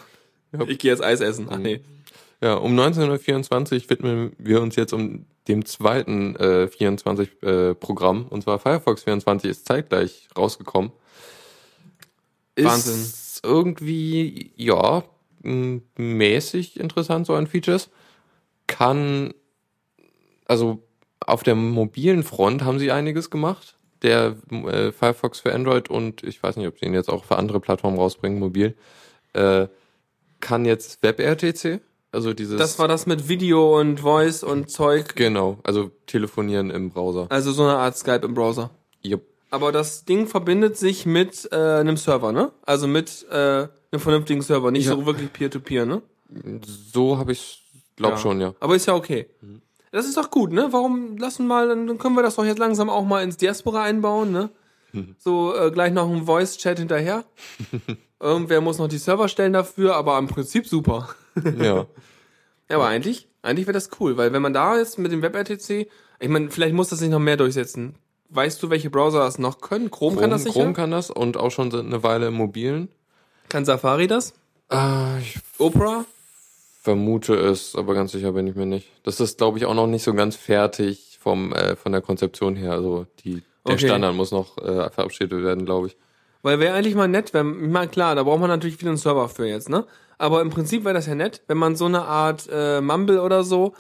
[0.67, 1.48] ich gehe jetzt Eis essen.
[1.50, 1.82] Ach nee.
[2.41, 8.43] Ja, um 1924 widmen wir uns jetzt um dem zweiten äh, 24 äh, Programm, und
[8.43, 10.91] zwar Firefox 24 ist zeitgleich rausgekommen.
[12.56, 12.93] Wahnsinn.
[12.93, 15.04] Ist irgendwie, ja,
[15.43, 17.89] mäßig interessant so an Features.
[18.67, 19.34] Kann,
[20.45, 20.84] also
[21.19, 23.78] auf der mobilen Front haben sie einiges gemacht.
[24.02, 27.38] Der äh, Firefox für Android und ich weiß nicht, ob sie ihn jetzt auch für
[27.38, 28.76] andere Plattformen rausbringen, mobil,
[29.34, 29.67] äh,
[30.39, 35.15] kann jetzt WebRTC, also dieses Das war das mit Video und Voice und Zeug.
[35.15, 37.28] Genau, also telefonieren im Browser.
[37.30, 38.70] Also so eine Art Skype im Browser.
[39.02, 39.22] Jupp.
[39.50, 42.52] Aber das Ding verbindet sich mit äh, einem Server, ne?
[42.65, 43.36] Also mit äh,
[43.91, 44.93] einem vernünftigen Server, nicht Ja.
[44.96, 46.02] so wirklich Peer-to-Peer, ne?
[46.91, 47.63] So habe ich,
[47.96, 48.17] glaub Ja.
[48.17, 48.54] schon, ja.
[48.60, 49.30] Aber ist ja okay.
[49.93, 50.67] Das ist doch gut, ne?
[50.72, 53.84] Warum lassen mal, dann dann können wir das doch jetzt langsam auch mal ins Diaspora
[53.84, 54.50] einbauen, ne?
[55.20, 57.24] So äh, gleich noch ein Voice-Chat hinterher.
[58.20, 61.08] Irgendwer muss noch die Server stellen dafür, aber im Prinzip super.
[61.60, 61.86] ja.
[62.69, 65.88] Ja, aber eigentlich, eigentlich wäre das cool, weil wenn man da ist mit dem WebRTC,
[66.19, 67.95] ich meine, vielleicht muss das sich noch mehr durchsetzen.
[68.30, 69.89] Weißt du, welche Browser das noch können?
[69.89, 70.60] Chrome, Chrome, kann das sicher?
[70.60, 72.89] Chrome kann das und auch schon seit eine Weile im mobilen.
[73.47, 74.34] Kann Safari das?
[74.69, 76.06] Ah, ich Opera?
[76.82, 78.88] vermute es, aber ganz sicher bin ich mir nicht.
[79.04, 82.56] Das ist, glaube ich, auch noch nicht so ganz fertig vom äh, von der Konzeption
[82.56, 82.71] her.
[82.73, 83.88] Also die, der Okay.
[83.88, 85.97] Standard muss noch äh, verabschiedet werden, glaube ich.
[86.43, 88.97] Weil wäre eigentlich mal nett, wenn, ich meine, klar, da braucht man natürlich wieder einen
[88.97, 89.86] Server für jetzt, ne?
[90.17, 93.43] Aber im Prinzip wäre das ja nett, wenn man so eine Art äh, Mumble oder
[93.43, 93.73] so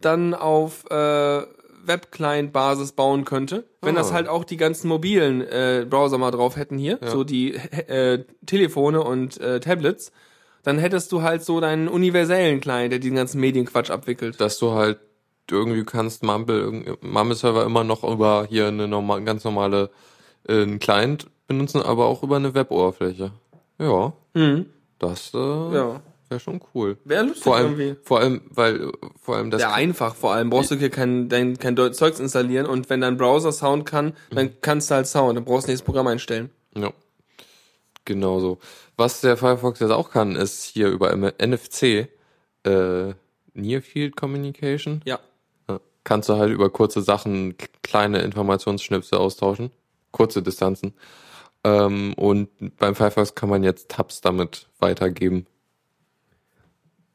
[0.00, 1.42] dann auf äh,
[1.84, 3.64] Web-Client-Basis bauen könnte.
[3.82, 4.00] Wenn Ah.
[4.00, 8.24] das halt auch die ganzen mobilen äh, Browser mal drauf hätten hier, so die äh,
[8.46, 10.12] Telefone und äh, Tablets,
[10.62, 14.40] dann hättest du halt so deinen universellen Client, der diesen ganzen Medienquatsch abwickelt.
[14.40, 14.98] Dass du halt
[15.50, 19.90] irgendwie kannst Mumble, Mumble-Server immer noch über hier eine normal, ganz normale
[20.46, 23.32] äh, einen Client benutzen, aber auch über eine Web-Oberfläche.
[23.78, 24.66] Ja, Mhm.
[25.00, 26.00] das äh, Ja.
[26.28, 26.96] wäre schon cool.
[27.04, 27.96] Wäre lustig Vor allem, irgendwie.
[28.04, 30.48] vor allem, weil, vor allem das Ja, einfach vor allem.
[30.50, 34.50] Brauchst du hier kein, dein, kein Zeugs installieren und wenn dein Browser Sound kann, dann
[34.60, 35.36] kannst du halt Sound.
[35.36, 36.50] Dann brauchst du nächstes Programm einstellen.
[36.76, 36.92] Ja.
[38.04, 38.58] Genau so.
[38.96, 42.08] Was der Firefox jetzt auch kann, ist hier über NFC,
[42.64, 43.12] äh,
[43.54, 45.00] Near Field Communication.
[45.04, 45.18] Ja.
[45.68, 45.80] Ja.
[46.04, 49.70] Kannst du halt über kurze Sachen kleine Informationsschnipsel austauschen.
[50.12, 50.94] Kurze Distanzen.
[51.64, 55.46] Ähm, und beim Firefox kann man jetzt Tabs damit weitergeben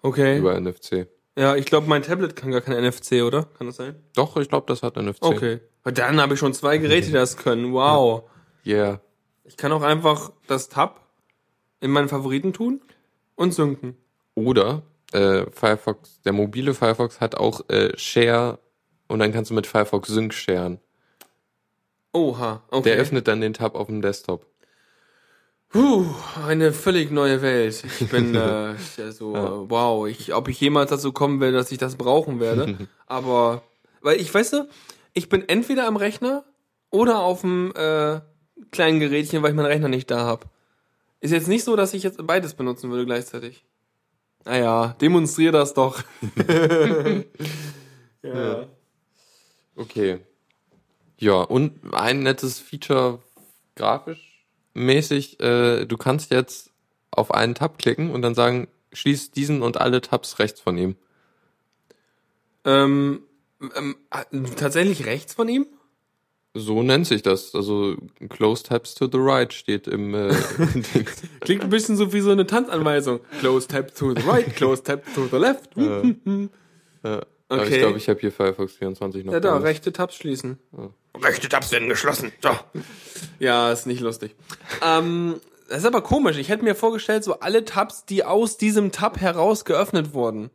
[0.02, 0.38] Okay.
[0.38, 1.08] über NFC.
[1.38, 3.44] Ja, ich glaube, mein Tablet kann gar kein NFC, oder?
[3.58, 3.96] Kann das sein?
[4.16, 5.24] Doch, ich glaube, das hat NFC.
[5.24, 5.60] Okay.
[5.84, 7.74] Dann habe ich schon zwei Geräte, die das können.
[7.74, 8.24] Wow.
[8.66, 9.02] Yeah.
[9.44, 11.02] Ich kann auch einfach das Tab
[11.82, 12.82] in meinen Favoriten tun
[13.36, 13.98] und synken.
[14.34, 18.60] Oder äh, Firefox, der mobile Firefox hat auch äh, Share
[19.08, 20.80] und dann kannst du mit Firefox Sync sharen.
[22.16, 22.64] Oha.
[22.72, 22.92] Okay.
[22.92, 24.46] Der öffnet dann den Tab auf dem Desktop.
[25.68, 26.06] Puh,
[26.48, 27.84] eine völlig neue Welt.
[28.00, 31.74] Ich bin äh, ja so, äh, wow, ich, ob ich jemals dazu kommen werde, dass
[31.74, 32.88] ich das brauchen werde.
[33.08, 33.64] Aber,
[34.00, 34.70] weil ich weißt du,
[35.14, 36.46] ich bin entweder am Rechner
[36.90, 38.22] oder auf dem äh,
[38.72, 40.46] kleinen Gerätchen, weil ich meinen Rechner nicht da habe.
[41.20, 43.66] Ist jetzt nicht so, dass ich jetzt beides benutzen würde gleichzeitig.
[44.46, 46.02] Naja, demonstrier das doch.
[48.24, 48.68] ja.
[49.76, 50.20] Okay.
[51.18, 53.20] Ja, und ein nettes Feature
[53.76, 54.36] grafisch
[54.76, 56.70] mäßig, äh, du kannst jetzt
[57.10, 60.96] auf einen Tab klicken und dann sagen, schließ diesen und alle Tabs rechts von ihm.
[62.66, 63.24] Ähm,
[63.76, 65.66] ähm, äh, tatsächlich rechts von ihm?
[66.54, 67.54] So nennt sich das.
[67.54, 67.98] Also
[68.30, 70.34] Close Tabs to the right steht im äh.
[71.42, 73.20] Klingt ein bisschen so wie so eine Tanzanweisung.
[73.40, 75.72] Close tab to the right, close tab to the left.
[75.76, 76.02] Ja.
[77.04, 77.74] Aber Okay.
[77.76, 79.34] ich glaube, ich habe hier Firefox 24 noch.
[79.34, 80.58] Ja, da, rechte Tabs schließen.
[81.22, 82.32] Rechte Tabs werden geschlossen.
[82.42, 82.50] So.
[83.40, 84.36] Ja, ist nicht lustig.
[84.84, 85.36] ähm,
[85.70, 86.38] das ist aber komisch.
[86.38, 90.50] Ich hätte mir vorgestellt, so alle Tabs, die aus diesem Tab heraus geöffnet wurden,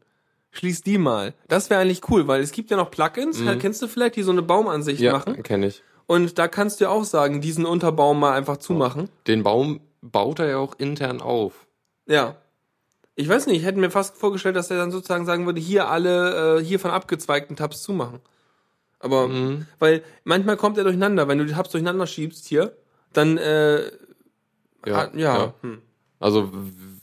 [0.52, 1.34] schließ die mal.
[1.48, 4.32] Das wäre eigentlich cool, weil es gibt ja noch Plugins, kennst du vielleicht, die so
[4.32, 5.42] eine Baumansicht Ja, machen.
[5.42, 5.82] kenne ich.
[6.06, 9.08] Und da kannst du ja auch sagen, diesen Unterbaum mal einfach zumachen.
[9.28, 11.66] Den Baum baut er ja auch intern auf.
[12.06, 12.36] Ja.
[13.16, 15.88] Ich weiß nicht, ich hätte mir fast vorgestellt, dass er dann sozusagen sagen würde, hier
[15.88, 18.20] alle äh, hiervon abgezweigten Tabs zumachen.
[18.98, 19.66] Aber, Mhm.
[19.78, 22.76] weil manchmal kommt er durcheinander, wenn du die Tabs durcheinander schiebst hier,
[23.12, 23.90] dann, äh,
[24.86, 25.54] Ja, ah, ja.
[25.62, 25.82] Hm.
[26.20, 26.50] Also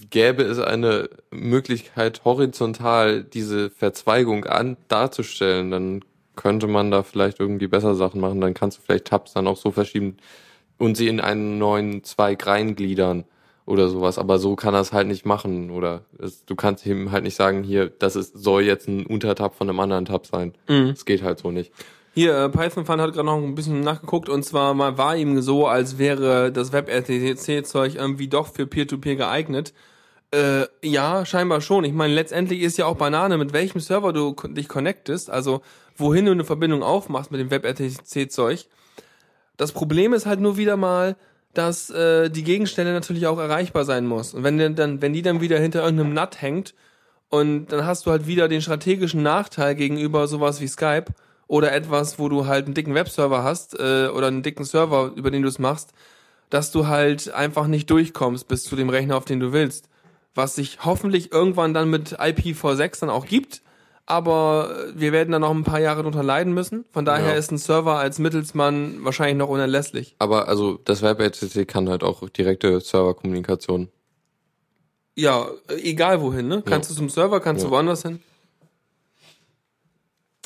[0.09, 7.67] gäbe es eine Möglichkeit, horizontal diese Verzweigung an darzustellen, dann könnte man da vielleicht irgendwie
[7.67, 8.41] besser Sachen machen.
[8.41, 10.17] Dann kannst du vielleicht Tabs dann auch so verschieben
[10.77, 13.25] und sie in einen neuen Zweig reingliedern
[13.67, 14.17] oder sowas.
[14.17, 15.69] Aber so kann er es halt nicht machen.
[15.69, 19.53] Oder es, du kannst ihm halt nicht sagen, hier, das ist, soll jetzt ein Untertab
[19.55, 20.53] von einem anderen Tab sein.
[20.67, 20.89] Mhm.
[20.89, 21.71] Das geht halt so nicht.
[22.13, 25.39] Hier, äh, Python Fan hat gerade noch ein bisschen nachgeguckt und zwar mal war ihm
[25.41, 29.73] so, als wäre das WebRTC-Zeug irgendwie doch für Peer-to-Peer geeignet.
[30.31, 31.83] Äh, ja, scheinbar schon.
[31.83, 35.61] Ich meine, letztendlich ist ja auch Banane, mit welchem Server du dich connectest, also
[35.95, 38.65] wohin du eine Verbindung aufmachst mit dem WebRTC-Zeug.
[39.57, 41.17] Das Problem ist halt nur wieder mal,
[41.57, 44.33] dass äh, die Gegenstelle natürlich auch erreichbar sein muss.
[44.33, 46.75] Und wenn, dann, wenn die dann wieder hinter irgendeinem NAT hängt
[47.29, 51.05] und dann hast du halt wieder den strategischen Nachteil gegenüber sowas wie Skype
[51.47, 55.31] oder etwas, wo du halt einen dicken Webserver hast äh, oder einen dicken Server, über
[55.31, 55.93] den du es machst,
[56.51, 59.89] dass du halt einfach nicht durchkommst bis zu dem Rechner, auf den du willst.
[60.35, 63.63] Was sich hoffentlich irgendwann dann mit IPv6 dann auch gibt,
[64.07, 66.85] aber wir werden dann noch ein paar Jahre drunter leiden müssen.
[66.91, 67.37] Von daher Ja.
[67.37, 70.15] ist ein Server als Mittelsmann wahrscheinlich noch unerlässlich.
[70.17, 73.89] Aber also das WebRTC kann halt auch direkte Serverkommunikation.
[75.15, 76.63] Ja, egal wohin, ne?
[76.65, 77.71] Kannst du zum Server, kannst du Ja.
[77.71, 78.21] woanders hin.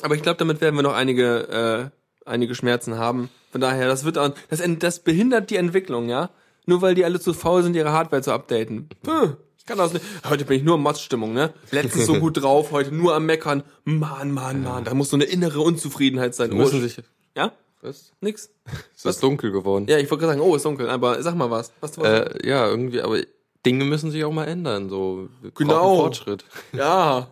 [0.02, 1.92] Aber ich glaube, damit werden wir noch einige,
[2.24, 3.28] äh, einige Schmerzen haben.
[3.52, 6.30] Von daher, das wird auch, das, das behindert die Entwicklung, ja?
[6.66, 8.88] Nur weil die alle zu faul sind, ihre Hardware zu updaten.
[9.02, 10.04] Puh, ich kann das nicht.
[10.28, 11.54] Heute bin ich nur in Motzstimmung, ne?
[11.70, 13.62] Letztens so gut drauf, heute nur am Meckern.
[13.84, 16.50] Mann, Mann, Mann, da muss so eine innere Unzufriedenheit sein.
[16.50, 16.96] Die müssen oh, sich.
[17.36, 17.52] ja?
[17.80, 18.12] Was?
[18.20, 18.50] Nix.
[18.96, 19.86] Es ist dunkel geworden.
[19.88, 21.72] Ja, ich wollte gerade sagen, oh, ist dunkel, aber sag mal was.
[21.80, 23.20] Was du Äh, ja, irgendwie, aber
[23.64, 24.88] Dinge müssen sich auch mal ändern.
[24.90, 25.96] So wir Genau.
[25.96, 26.44] Fortschritt.
[26.72, 27.28] Ja.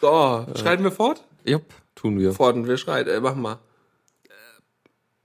[0.00, 1.24] So, schreiten wir fort?
[1.44, 1.60] Ja,
[1.94, 2.32] tun wir.
[2.32, 3.58] Forten, wir schreiten, äh, mach mal.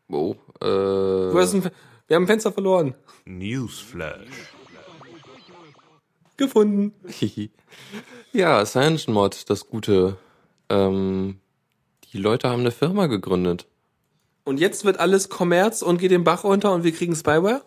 [0.10, 1.64] Oh, äh, Du hast ein,
[2.08, 2.96] Wir haben ein Fenster verloren.
[3.24, 4.51] Newsflash.
[6.42, 6.94] Gefunden.
[8.34, 10.18] ja, CyanogenMod, das Gute.
[10.70, 11.40] Ähm,
[12.12, 13.68] die Leute haben eine Firma gegründet.
[14.44, 17.62] Und jetzt wird alles Kommerz und geht den Bach runter und wir kriegen Spyware?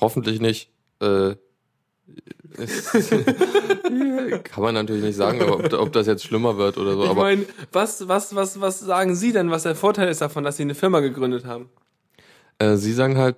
[0.00, 0.70] Hoffentlich nicht.
[1.00, 1.36] Äh,
[4.44, 7.04] kann man natürlich nicht sagen, ob, ob, das jetzt schlimmer wird oder so.
[7.04, 10.44] Ich aber meine, was, was, was, was sagen Sie denn, was der Vorteil ist davon,
[10.44, 11.70] dass Sie eine Firma gegründet haben?
[12.58, 13.36] Äh, Sie sagen halt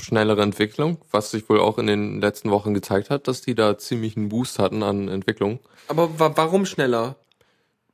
[0.00, 3.78] schnellere Entwicklung, was sich wohl auch in den letzten Wochen gezeigt hat, dass die da
[3.78, 5.60] ziemlich einen Boost hatten an Entwicklung.
[5.88, 7.16] Aber wa warum schneller?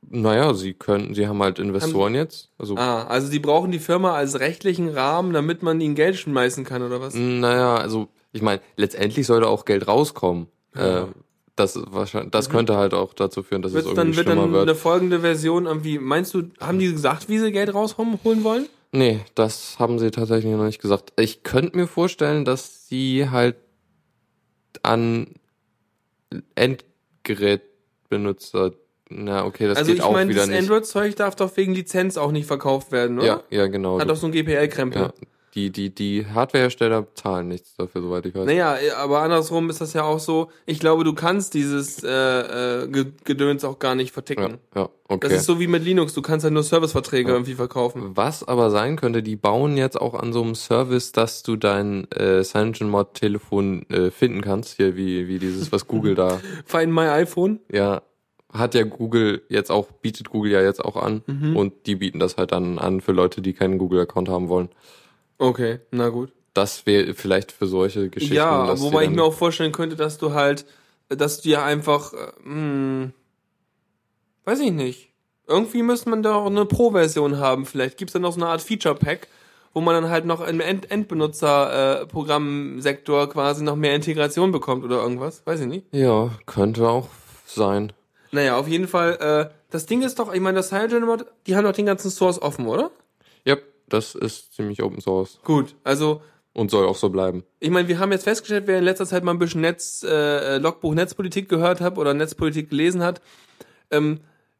[0.09, 2.49] Naja, sie können, sie haben halt Investoren haben, jetzt.
[2.57, 6.63] Also, ah, also sie brauchen die Firma als rechtlichen Rahmen, damit man ihnen Geld schmeißen
[6.63, 7.13] kann, oder was?
[7.13, 10.47] Naja, also ich meine, letztendlich soll da auch Geld rauskommen.
[10.75, 11.03] Ja.
[11.03, 11.07] Äh,
[11.55, 12.53] das wahrscheinlich, das mhm.
[12.53, 14.61] könnte halt auch dazu führen, dass Wird's es irgendwie dann, schlimmer wird.
[14.61, 18.67] Dann eine folgende Version irgendwie, meinst du, haben die gesagt, wie sie Geld rausholen wollen?
[18.91, 21.13] Nee, das haben sie tatsächlich noch nicht gesagt.
[21.17, 23.55] Ich könnte mir vorstellen, dass sie halt
[24.83, 25.27] an
[26.55, 28.73] Endgerätbenutzer
[29.13, 30.55] na, okay, das also geht auch mein, wieder nicht.
[30.55, 33.27] Also ich meine, das Android-Zeug darf doch wegen Lizenz auch nicht verkauft werden, oder?
[33.27, 33.99] Ja, ja, genau.
[33.99, 35.01] Hat doch so ein GPL-Krempel.
[35.01, 35.13] Ja,
[35.53, 38.45] die, die, die Hardwarehersteller zahlen nichts dafür, soweit ich weiß.
[38.45, 42.87] Naja, aber andersrum ist das ja auch so, ich glaube, du kannst dieses äh, äh,
[43.25, 44.59] Gedöns auch gar nicht verticken.
[44.73, 45.27] Ja, ja, okay.
[45.27, 47.35] Das ist so wie mit Linux, du kannst ja nur Serviceverträge ja.
[47.35, 48.11] irgendwie verkaufen.
[48.15, 52.09] Was aber sein könnte, die bauen jetzt auch an so einem Service, dass du dein
[52.11, 56.39] äh, CyanogenMod-Telefon äh, finden kannst, hier wie, wie dieses, was Google da...
[56.65, 57.59] Find My iPhone?
[57.69, 58.03] Ja,
[58.53, 61.55] hat ja Google jetzt auch, bietet Google ja jetzt auch an mhm.
[61.55, 64.69] und die bieten das halt dann an für Leute, die keinen Google-Account haben wollen.
[65.41, 66.31] Okay, na gut.
[66.53, 68.35] Das wäre vielleicht für solche Geschichten.
[68.35, 70.67] Ja, wobei ich mir auch vorstellen könnte, dass du halt,
[71.09, 73.11] dass du ja einfach, äh, hm,
[74.45, 75.09] weiß ich nicht.
[75.47, 77.65] Irgendwie müsste man da auch eine Pro-Version haben.
[77.65, 79.29] Vielleicht gibt's da noch so eine Art Feature-Pack,
[79.73, 85.01] wo man dann halt noch im End Endbenutzer-Programmsektor äh, quasi noch mehr Integration bekommt oder
[85.01, 85.41] irgendwas.
[85.47, 85.87] Weiß ich nicht.
[85.91, 87.07] Ja, könnte auch
[87.47, 87.93] sein.
[88.29, 91.63] Naja, auf jeden Fall, äh, das Ding ist doch, ich meine, das CyanogenMod, die haben
[91.63, 92.91] doch den ganzen Source offen, oder?
[93.91, 95.39] Das ist ziemlich Open Source.
[95.43, 96.21] Gut, also
[96.53, 97.43] und soll auch so bleiben.
[97.59, 100.57] Ich meine, wir haben jetzt festgestellt, wer in letzter Zeit mal ein bisschen Netz, äh,
[100.57, 103.21] Logbuch Netzpolitik gehört hat oder Netzpolitik gelesen hat,
[103.89, 104.19] ähm,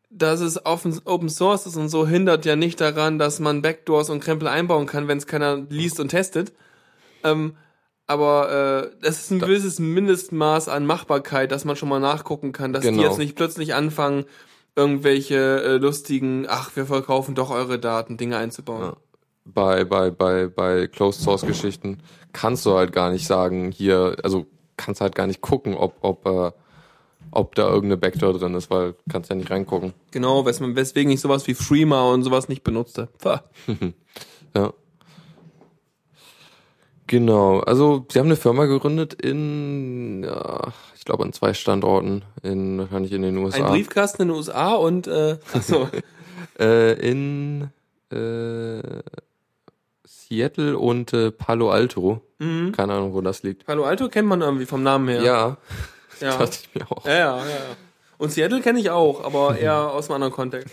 [0.09, 4.09] dass es offen, Open Source ist und so hindert ja nicht daran, dass man Backdoors
[4.09, 6.53] und Krempel einbauen kann, wenn es keiner liest und testet.
[7.23, 7.55] Ähm,
[8.07, 12.51] aber äh, das ist ein da gewisses Mindestmaß an Machbarkeit, dass man schon mal nachgucken
[12.51, 12.97] kann, dass genau.
[12.97, 14.25] die jetzt nicht plötzlich anfangen,
[14.75, 18.81] irgendwelche äh, lustigen, ach, wir verkaufen doch eure Daten, Dinge einzubauen.
[18.81, 18.97] Ja
[19.45, 21.99] bei, bei, bei, bei Closed Source Geschichten
[22.33, 24.45] kannst du halt gar nicht sagen, hier, also
[24.77, 26.51] kannst halt gar nicht gucken, ob, ob, äh,
[27.31, 29.93] ob da irgendeine Backdoor drin ist, weil kannst ja nicht reingucken.
[30.11, 33.09] Genau, weswegen ich sowas wie Freema und sowas nicht benutzte.
[34.55, 34.73] ja.
[37.11, 42.77] Genau, also sie haben eine Firma gegründet in, ja, ich glaube an zwei Standorten, in
[42.79, 43.65] wahrscheinlich in den USA.
[43.65, 45.89] Ein Briefkasten in den USA und äh, achso.
[46.59, 47.69] äh, in
[48.13, 48.79] äh,
[50.11, 52.21] Seattle und äh, Palo Alto.
[52.39, 52.71] Mhm.
[52.73, 53.65] Keine Ahnung, wo das liegt.
[53.65, 55.21] Palo Alto kennt man irgendwie vom Namen her.
[55.23, 55.57] Ja.
[56.19, 56.37] Ja.
[56.37, 57.03] Das ich mir auch.
[57.03, 57.75] Ja, ja, ja.
[58.19, 60.71] Und Seattle kenne ich auch, aber eher aus einem anderen Kontext.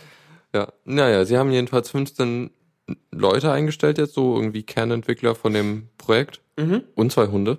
[0.54, 0.72] ja.
[0.86, 2.50] Naja, sie haben jedenfalls 15
[3.10, 6.40] Leute eingestellt jetzt, so irgendwie Kernentwickler von dem Projekt.
[6.56, 6.84] Mhm.
[6.94, 7.58] Und zwei Hunde.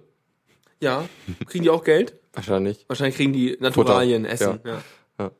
[0.79, 1.07] Ja.
[1.45, 2.15] Kriegen die auch Geld?
[2.33, 2.85] Wahrscheinlich.
[2.87, 4.33] Wahrscheinlich kriegen die Naturalien, Futter.
[4.33, 4.59] Essen.
[4.65, 4.81] Ja.
[5.19, 5.31] ja.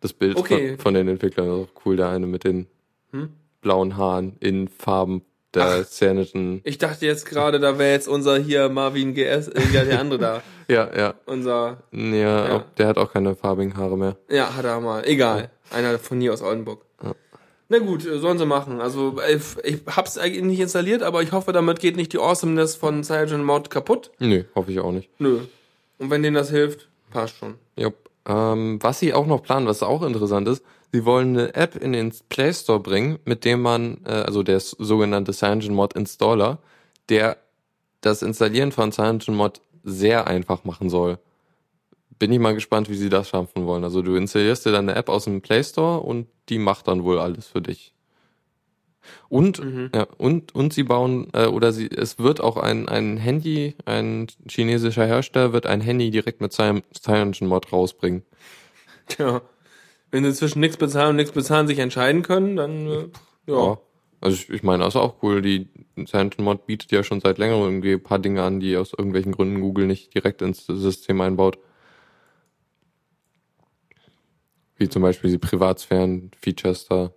[0.00, 0.68] Das Bild okay.
[0.68, 2.68] von, von, den Entwicklern ist auch cool, der eine mit den
[3.10, 3.30] hm?
[3.64, 5.22] Blauen Haaren in Farben
[5.54, 6.60] der szenischen.
[6.64, 10.42] Ich dachte jetzt gerade, da wäre jetzt unser hier Marvin GS, äh, der andere da.
[10.68, 11.14] ja, ja.
[11.26, 11.78] Unser.
[11.92, 12.56] Ja, ja.
[12.56, 14.16] Auch, der hat auch keine farbigen Haare mehr.
[14.28, 15.04] Ja, hat er mal.
[15.06, 15.50] Egal.
[15.70, 15.76] Ja.
[15.76, 16.84] Einer von hier aus Oldenburg.
[17.02, 17.14] Ja.
[17.68, 18.80] Na gut, äh, sollen sie machen.
[18.80, 22.76] Also ich, ich hab's eigentlich nicht installiert, aber ich hoffe, damit geht nicht die Awesomeness
[22.76, 24.10] von Cyanogen Mod kaputt.
[24.18, 25.08] Nö, hoffe ich auch nicht.
[25.18, 25.40] Nö.
[25.98, 27.54] Und wenn denen das hilft, passt schon.
[27.76, 27.94] Jupp.
[28.26, 31.92] Ähm, was sie auch noch planen, was auch interessant ist, sie wollen eine App in
[31.92, 36.58] den Play Store bringen, mit dem man, äh, also der sogenannte CyanogenMod Installer,
[37.08, 37.36] der
[38.00, 41.18] das Installieren von CyanogenMod sehr einfach machen soll.
[42.20, 43.82] Bin ich mal gespannt, wie sie das schaffen wollen.
[43.82, 47.02] Also du installierst dir dann eine App aus dem Play Store und die macht dann
[47.02, 47.92] wohl alles für dich.
[49.28, 49.90] Und, mhm.
[49.92, 54.28] ja, und, und sie bauen, äh, oder sie, es wird auch ein, ein Handy, ein
[54.48, 58.22] chinesischer Hersteller wird ein Handy direkt mit CyanogenMod rausbringen.
[59.08, 59.42] Tja,
[60.14, 63.08] wenn sie zwischen nichts bezahlen und nichts bezahlen sich entscheiden können, dann, äh,
[63.46, 63.56] ja.
[63.56, 63.78] ja.
[64.20, 65.42] Also ich, ich meine, das ist auch cool.
[65.42, 65.68] Die
[66.06, 69.60] CyanogenMod bietet ja schon seit längerem irgendwie ein paar Dinge an, die aus irgendwelchen Gründen
[69.60, 71.58] Google nicht direkt ins System einbaut.
[74.76, 77.10] Wie zum Beispiel die Privatsphären-Features da.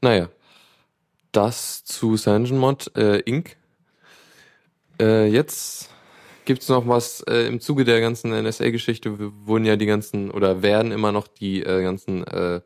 [0.00, 0.30] Naja.
[1.32, 3.58] das zu CyanogenMod äh, Inc.
[4.98, 5.90] Äh, jetzt
[6.46, 10.92] gibt's noch was äh, im Zuge der ganzen NSA-Geschichte wurden ja die ganzen oder werden
[10.92, 12.60] immer noch die äh, ganzen äh,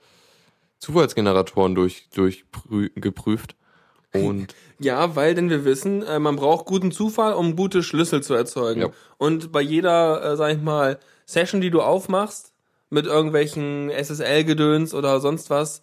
[0.79, 2.45] Zufallsgeneratoren durch, durch
[2.95, 3.57] geprüft.
[4.13, 8.33] Und Ja, weil denn wir wissen, äh, man braucht guten Zufall, um gute Schlüssel zu
[8.33, 8.81] erzeugen.
[8.81, 8.89] Ja.
[9.19, 12.55] Und bei jeder, äh, sag ich mal, Session, die du aufmachst,
[12.89, 15.83] mit irgendwelchen SSL-Gedöns oder sonst was,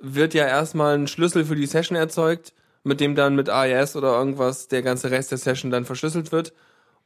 [0.00, 4.18] wird ja erstmal ein Schlüssel für die Session erzeugt, mit dem dann mit AES oder
[4.18, 6.54] irgendwas der ganze Rest der Session dann verschlüsselt wird.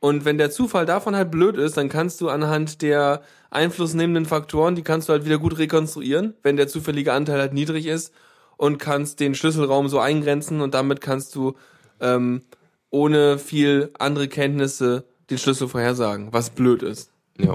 [0.03, 3.23] Und wenn der Zufall davon halt blöd ist, dann kannst du anhand der
[3.53, 7.87] einflussnehmenden Faktoren, die kannst du halt wieder gut rekonstruieren, wenn der zufällige Anteil halt niedrig
[7.87, 8.13] ist
[8.57, 11.55] und kannst den Schlüsselraum so eingrenzen und damit kannst du
[12.01, 12.43] ähm,
[12.91, 17.13] ohne viel andere Kenntnisse den Schlüssel vorhersagen, was blöd ist.
[17.39, 17.55] ja,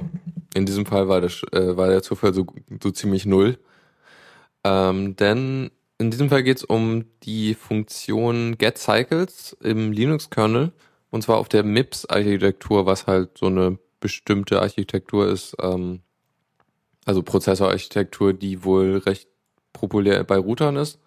[0.54, 2.48] in diesem Fall war der, äh, war der Zufall so,
[2.82, 3.58] so ziemlich null.
[4.64, 10.72] Ähm, denn in diesem Fall geht's um die Funktion getCycles im Linux-Kernel
[11.12, 16.01] und zwar auf der MIPS-Architektur, was halt so eine bestimmte Architektur ist, ähm,
[17.05, 19.30] also Prozessorarchitektur, die wohl recht
[19.74, 20.99] populär bei Routern ist.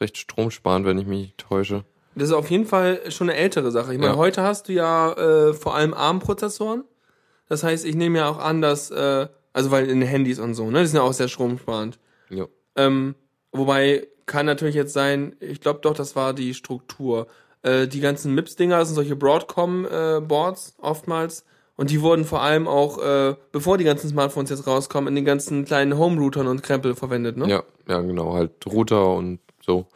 [0.00, 1.84] Recht stromsparend, wenn ich mich nicht täusche.
[2.14, 3.92] Das ist auf jeden Fall schon eine ältere Sache.
[3.92, 4.18] Ich meine, Ja.
[4.18, 6.84] heute hast du ja äh, vor allem ARM-Prozessoren.
[7.48, 10.54] Das heißt, ich nehme ja auch an, dass, äh, also weil in den Handys und
[10.54, 11.98] so, ne, die sind ja auch sehr stromsparend.
[12.28, 12.46] Ja.
[12.74, 13.14] Ähm,
[13.52, 17.26] wobei kann natürlich jetzt sein, ich glaube doch, das war die Struktur.
[17.66, 21.44] Äh, die ganzen MIPS-Dinger das sind solche Broadcom-Boards oftmals.
[21.74, 25.24] Und die wurden vor allem auch, äh, bevor die ganzen Smartphones jetzt rauskommen, in den
[25.24, 27.48] ganzen kleinen Home-Routern und Krempel verwendet, ne?
[27.48, 29.86] Ja, ja, genau, halt Router und so.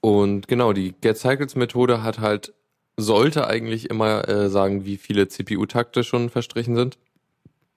[0.00, 2.52] Und genau, die getCycles-Methode hat halt,
[2.96, 6.98] sollte eigentlich immer äh, sagen, wie viele CPU-Takte schon verstrichen sind.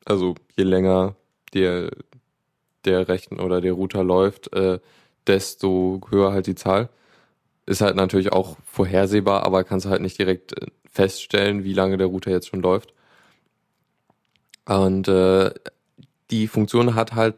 [0.04, 1.16] Also je länger
[1.54, 1.92] der,
[2.84, 4.80] der Rechten oder der Router läuft, äh,
[5.28, 6.90] desto höher halt die Zahl.
[7.68, 12.08] Ist halt natürlich auch vorhersehbar, aber kannst halt nicht direkt äh, feststellen, wie lange der
[12.08, 12.94] Router jetzt schon läuft.
[14.66, 15.52] Und äh,
[16.32, 17.36] die Funktion hat halt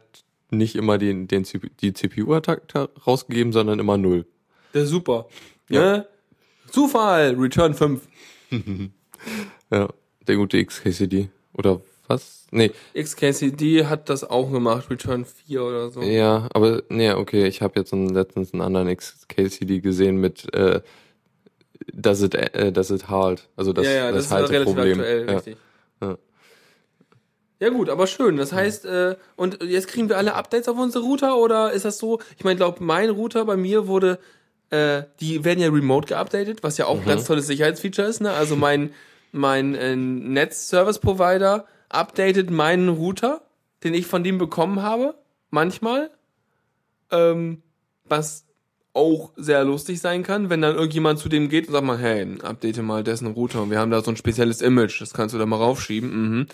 [0.50, 1.46] nicht immer den, den
[1.80, 4.26] die CPU-Attacke rausgegeben, sondern immer null.
[4.72, 5.28] Der ist super.
[5.68, 5.80] Ja.
[5.80, 6.06] Ne?
[6.70, 8.08] Zufall, Return 5.
[9.70, 9.88] Ja,
[10.26, 11.28] der gute XKCD.
[11.52, 12.46] Oder was?
[12.50, 16.02] Nee, XKCD hat das auch gemacht, Return 4 oder so.
[16.02, 20.80] ja, aber nee, okay, ich habe jetzt letztens einen anderen XKCD gesehen mit äh,
[21.92, 23.48] Does it, äh, does it hard?
[23.56, 25.00] Also das, ja, ja, das, das, ist relativ Halteproblem.
[25.00, 25.34] aktuell, ja.
[25.34, 25.56] richtig.
[26.02, 26.18] Ja.
[27.62, 28.36] Ja gut, aber schön.
[28.36, 31.98] Das heißt, äh, und jetzt kriegen wir alle Updates auf unsere Router oder ist das
[31.98, 32.20] so?
[32.38, 34.18] Ich meine, glaube, mein Router bei mir wurde,
[34.70, 38.20] äh, die werden ja remote geupdatet, was ja auch ein ganz tolles Sicherheitsfeature ist.
[38.20, 38.32] Ne?
[38.32, 38.94] Also mein
[39.32, 43.42] mein äh, Netz-Service-Provider updatet meinen Router,
[43.84, 45.14] den ich von dem bekommen habe,
[45.50, 46.10] manchmal,
[47.10, 47.62] ähm,
[48.04, 48.46] was
[48.92, 52.38] auch sehr lustig sein kann, wenn dann irgendjemand zu dem geht und sagt mal, hey,
[52.42, 55.38] update mal dessen Router und wir haben da so ein spezielles Image, das kannst du
[55.38, 56.38] da mal raufschieben.
[56.38, 56.46] Mhm.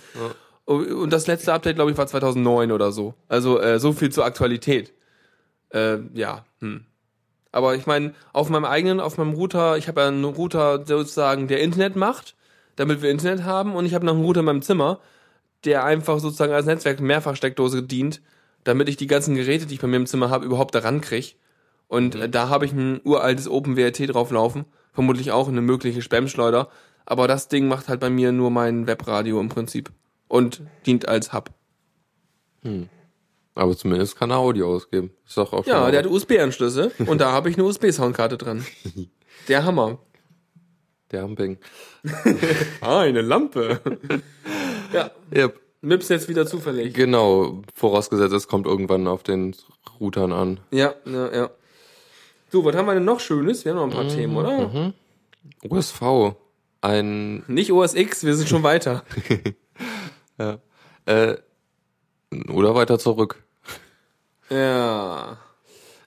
[0.67, 3.15] Und das letzte Update, glaube ich, war 2009 oder so.
[3.29, 4.93] Also äh, so viel zur Aktualität.
[5.71, 6.45] Äh, ja.
[6.61, 6.85] Hm.
[7.53, 11.47] Aber ich meine, auf meinem eigenen, auf meinem Router, ich habe ja einen Router sozusagen,
[11.47, 12.35] der Internet macht,
[12.75, 13.77] damit wir Internet haben.
[13.77, 14.99] Und ich habe noch einen Router in meinem Zimmer,
[15.67, 18.23] der einfach sozusagen als Netzwerk Mehrfachsteckdose dient,
[18.65, 21.33] damit ich die ganzen Geräte, die ich bei mir im Zimmer habe, überhaupt daran kriege.
[21.89, 24.65] Und äh, da habe ich ein uraltes OpenWRT drauflaufen.
[24.93, 26.69] Vermutlich auch eine mögliche Spam-Schleuder.
[27.05, 29.93] Aber das Ding macht halt bei mir nur mein Webradio im Prinzip.
[30.29, 31.51] Und dient als Hub.
[33.55, 35.13] Aber zumindest kann er Audio ausgeben.
[35.27, 36.11] Ist doch auch Ja, der hat.
[36.11, 38.67] USB-Anschlüsse und da habe ich eine USB-Soundkarte dran.
[39.49, 39.99] Der Hammer.
[41.13, 41.59] der Humping.
[42.81, 43.81] Ah, eine Lampe.
[44.97, 45.61] ja, Yep.
[45.83, 46.95] Mips jetzt wieder zufällig.
[46.95, 49.55] Genau, vorausgesetzt, es kommt irgendwann auf den
[50.01, 50.61] Routern an.
[50.71, 51.51] Ja, ja, ja.
[52.51, 53.65] So, was haben wir denn noch Schönes?
[53.65, 54.93] Wir haben noch ein paar Themen, oder?
[55.69, 56.35] USV,
[56.81, 59.05] ein Nicht OS X, wir sind schon weiter.
[61.07, 61.37] äh,
[62.49, 63.43] oder weiter zurück.
[64.51, 65.39] ja.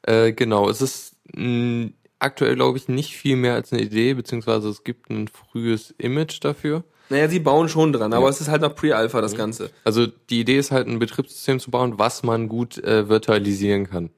[0.04, 4.70] Äh, genau, es ist mh, aktuell, glaube ich, nicht viel mehr als eine Idee, beziehungsweise
[4.70, 6.84] es gibt ein frühes Image dafür.
[7.10, 8.30] Naja, sie bauen schon dran, aber Ja.
[8.30, 9.72] es ist halt noch Pre-Alpha, das Ganze.
[9.84, 14.10] Also die Idee ist halt, ein Betriebssystem zu bauen, was man gut äh, virtualisieren kann.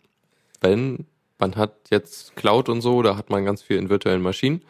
[0.60, 1.06] Wenn
[1.40, 4.62] man hat jetzt Cloud und so, da hat man ganz viel in virtuellen Maschinen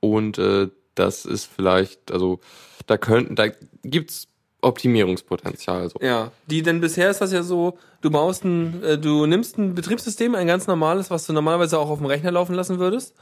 [0.00, 2.40] und äh, das ist vielleicht, also
[2.86, 3.48] da könnten, da
[3.82, 4.26] gibt's
[4.62, 5.88] Optimierungspotenzial.
[5.88, 5.98] So.
[6.02, 9.74] Ja, die denn bisher ist das ja so, du baust ein, äh, du nimmst ein
[9.74, 13.14] Betriebssystem, ein ganz normales, was du normalerweise auch auf dem Rechner laufen lassen würdest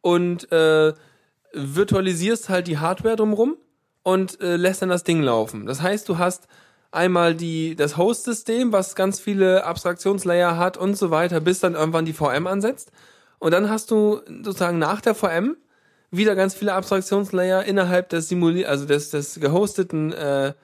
[0.00, 0.92] und äh,
[1.52, 3.56] virtualisierst halt die Hardware drumrum
[4.08, 5.66] und äh, lässt dann das Ding laufen.
[5.66, 6.48] Das heißt, du hast
[6.90, 12.06] einmal die das Host-System, was ganz viele Abstraktionslayer hat und so weiter, bis dann irgendwann
[12.06, 12.90] die VM ansetzt.
[13.38, 15.58] Und dann hast du sozusagen nach der VM
[16.10, 20.54] wieder ganz viele Abstraktionslayer innerhalb des Simuli also des, des gehosteten äh,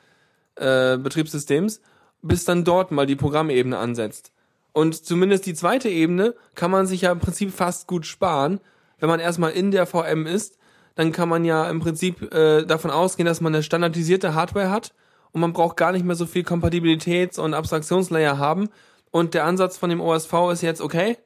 [0.54, 1.82] äh, Betriebssystems,
[2.22, 4.32] bis dann dort mal die Programmebene ansetzt.
[4.72, 8.58] Und zumindest die zweite Ebene kann man sich ja im Prinzip fast gut sparen,
[9.00, 10.56] wenn man erstmal in der VM ist,
[10.94, 14.94] dann kann man ja im Prinzip äh, davon ausgehen, dass man eine standardisierte Hardware hat
[15.32, 18.68] und man braucht gar nicht mehr so viel Kompatibilitäts- und Abstraktionslayer haben.
[19.10, 21.18] Und der Ansatz von dem OSV ist jetzt, okay,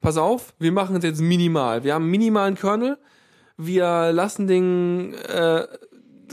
[0.00, 1.84] pass auf, wir machen es jetzt minimal.
[1.84, 2.98] Wir haben minimalen Kernel,
[3.56, 5.66] wir lassen den äh,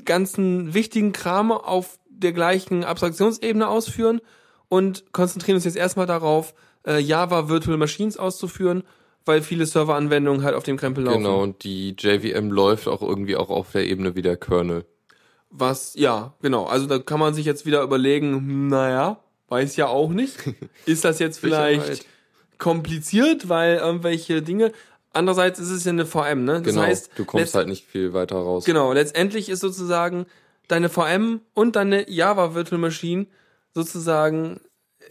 [0.05, 4.21] ganzen wichtigen Kram auf der gleichen Abstraktionsebene ausführen
[4.67, 6.53] und konzentrieren uns jetzt erstmal darauf,
[6.85, 8.83] äh, Java Virtual Machines auszuführen,
[9.25, 11.23] weil viele Serveranwendungen halt auf dem Krempel laufen.
[11.23, 14.85] Genau, und die JVM läuft auch irgendwie auch auf der Ebene wie der Kernel.
[15.51, 16.65] Was, ja, genau.
[16.65, 20.35] Also da kann man sich jetzt wieder überlegen, hm, naja, weiß ja auch nicht.
[20.85, 22.05] Ist das jetzt vielleicht
[22.57, 24.71] kompliziert, weil irgendwelche Dinge.
[25.11, 26.61] Andererseits ist es ja eine VM, ne?
[26.61, 28.65] Das Genau, heißt, du kommst halt nicht viel weiter raus.
[28.65, 30.27] Genau, letztendlich ist sozusagen
[30.67, 33.25] deine VM und deine Java Virtual Machine
[33.73, 34.59] sozusagen
[34.99, 35.05] äh,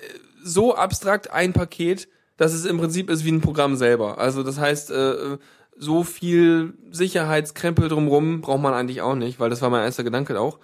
[0.44, 2.06] so abstrakt ein Paket,
[2.38, 4.16] dass es im Prinzip ist wie ein Programm selber.
[4.18, 5.36] Also das heißt, äh,
[5.76, 10.40] so viel Sicherheitskrempel drumrum braucht man eigentlich auch nicht, weil das war mein erster Gedanke
[10.40, 10.58] auch.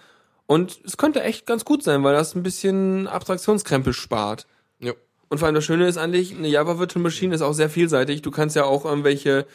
[0.46, 4.46] Und es könnte echt ganz gut sein, weil das ein bisschen Abstraktionskrempel spart.
[4.78, 4.92] Ja.
[5.28, 8.22] Und vor allem das Schöne ist eigentlich, eine Java Virtual Machine ist auch sehr vielseitig.
[8.22, 9.46] Du kannst ja auch irgendwelche,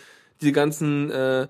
[0.41, 1.47] die ganzen äh, äh,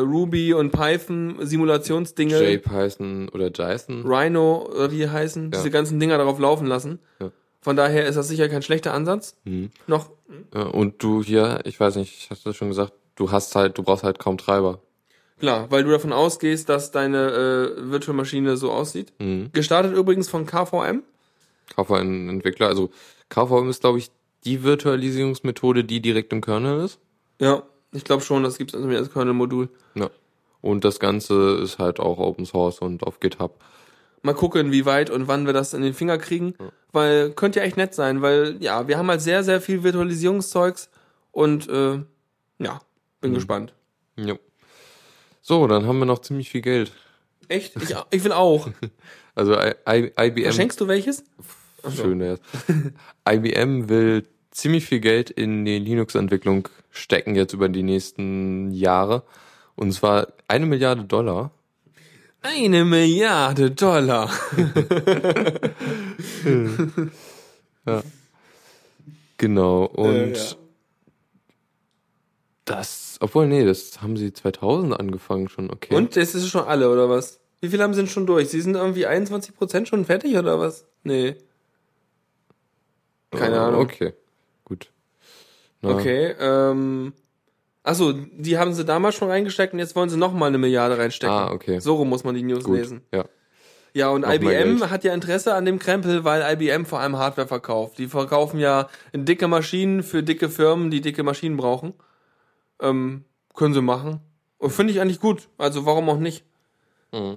[0.00, 4.04] Ruby und Python Simulationsdinge, JPython oder JSON.
[4.04, 5.50] Rhino oder wie die heißen, Ja.
[5.50, 6.98] diese ganzen Dinger darauf laufen lassen.
[7.20, 7.30] Ja.
[7.62, 9.36] Von daher ist das sicher kein schlechter Ansatz.
[9.44, 9.70] Mhm.
[9.86, 10.10] Noch,
[10.52, 13.78] Ja, und du hier, ich weiß nicht, ich hatte das schon gesagt, du hast halt,
[13.78, 14.80] du brauchst halt kaum Treiber.
[15.38, 19.12] klar, weil du davon ausgehst, dass deine äh, Virtual Maschine so aussieht.
[19.18, 19.50] Mhm.
[19.52, 21.02] Gestartet übrigens von KVM.
[21.76, 22.90] KVM-Entwickler, also
[23.28, 24.10] KVM ist, glaube ich,
[24.44, 26.98] die Virtualisierungsmethode, die direkt im Kernel ist.
[27.40, 29.68] Ja, ich glaube schon, das gibt's also mir als Kernel-Modul.
[29.94, 30.10] Ja.
[30.60, 33.58] Und das Ganze ist halt auch Open Source und auf GitHub.
[34.22, 36.54] Mal gucken, wie weit und wann wir das in den Finger kriegen.
[36.92, 40.90] Weil könnte ja echt nett sein, weil ja, wir haben halt sehr, sehr viel Virtualisierungszeugs
[41.32, 41.98] und äh,
[42.58, 42.80] ja,
[43.20, 43.34] bin Mhm.
[43.34, 43.74] gespannt.
[44.16, 44.34] Ja.
[45.40, 46.92] So, dann haben wir noch ziemlich viel Geld.
[47.48, 47.74] Echt?
[47.82, 48.68] Ich, ich will auch.
[49.34, 50.42] Also I, I, IBM.
[50.42, 51.24] Verschenkst du welches?
[51.96, 52.38] Schön wär's.
[53.26, 59.22] IBM will ziemlich viel Geld in die Linux-Entwicklung stecken jetzt über die nächsten Jahre.
[59.74, 61.50] Und zwar eine Milliarde Dollar.
[62.42, 64.30] Eine Milliarde Dollar.
[69.38, 69.84] Genau.
[69.86, 70.54] Und Äh, ja.
[72.64, 75.94] das, obwohl, nee, das haben sie 2000 angefangen schon, okay.
[75.94, 77.40] Und das ist schon alle, oder was?
[77.60, 78.48] Wie viele haben sie denn schon durch?
[78.48, 80.84] Sie sind irgendwie 21% schon fertig, oder was?
[81.04, 81.36] Nee.
[83.30, 83.80] Keine Äh, Ahnung.
[83.80, 84.12] Okay,
[84.64, 84.90] gut.
[85.80, 87.12] Na, Okay, ähm.
[87.84, 91.34] Achso, die haben sie damals schon reingesteckt und jetzt wollen sie nochmal eine Milliarde reinstecken.
[91.34, 91.80] Ah, okay.
[91.80, 93.02] So rum muss man die News Gut, lesen.
[93.12, 93.24] ja.
[93.94, 97.46] Ja, und Noch IBM hat ja Interesse an dem Krempel, weil IBM vor allem Hardware
[97.46, 97.98] verkauft.
[97.98, 101.92] Die verkaufen ja dicke Maschinen für dicke Firmen, die dicke Maschinen brauchen.
[102.80, 103.24] Ähm,
[103.54, 104.20] können sie machen.
[104.56, 105.48] Und finde ich eigentlich gut.
[105.58, 106.44] Also warum auch nicht?
[107.12, 107.36] Mhm.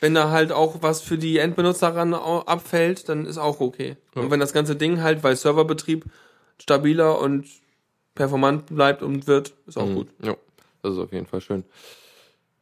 [0.00, 3.96] Wenn da halt auch was für die Endbenutzer ran abfällt, dann ist auch okay.
[4.14, 6.04] Und wenn das ganze Ding halt, weil Serverbetrieb
[6.60, 7.46] stabiler und
[8.14, 9.94] performant bleibt und wird, ist auch Mhm.
[9.94, 10.08] gut.
[10.22, 10.36] Ja,
[10.82, 11.64] das ist auf jeden Fall schön.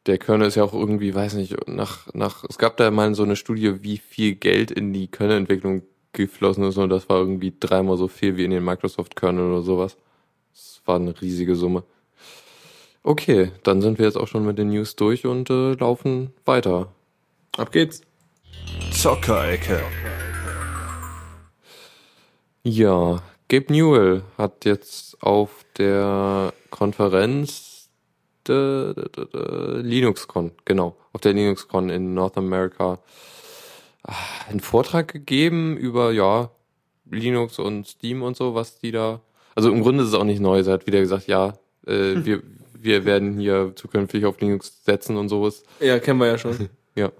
[0.05, 3.23] Der Kernel ist ja auch irgendwie, weiß nicht, nach, nach, es gab da mal so
[3.23, 7.97] eine Studie, wie viel Geld in die Kernelentwicklung geflossen ist und das war irgendwie dreimal
[7.97, 9.97] so viel wie in den Microsoft Kernel oder sowas.
[10.53, 11.83] Das war eine riesige Summe.
[13.01, 16.91] Okay, dann sind wir jetzt auch schon mit den News durch und äh, laufen weiter.
[17.57, 18.01] Ab geht's.
[18.91, 19.81] Zockerecke.
[22.63, 27.89] Ja, Gabe Newell hat jetzt auf der Konferenz
[28.47, 32.99] de, de, de, LinuxCon, genau, auf der LinuxCon in North America
[34.03, 34.13] ah,
[34.49, 36.49] einen Vortrag gegeben über, ja,
[37.09, 39.21] Linux und Steam und so, was die da,
[39.55, 41.53] also im Grunde ist es auch nicht neu, er hat wieder gesagt, ja,
[41.85, 42.41] äh, wir,
[42.73, 45.63] wir werden hier zukünftig auf Linux setzen und sowas.
[45.79, 46.69] Ja, kennen wir ja schon.
[46.95, 47.11] Ja.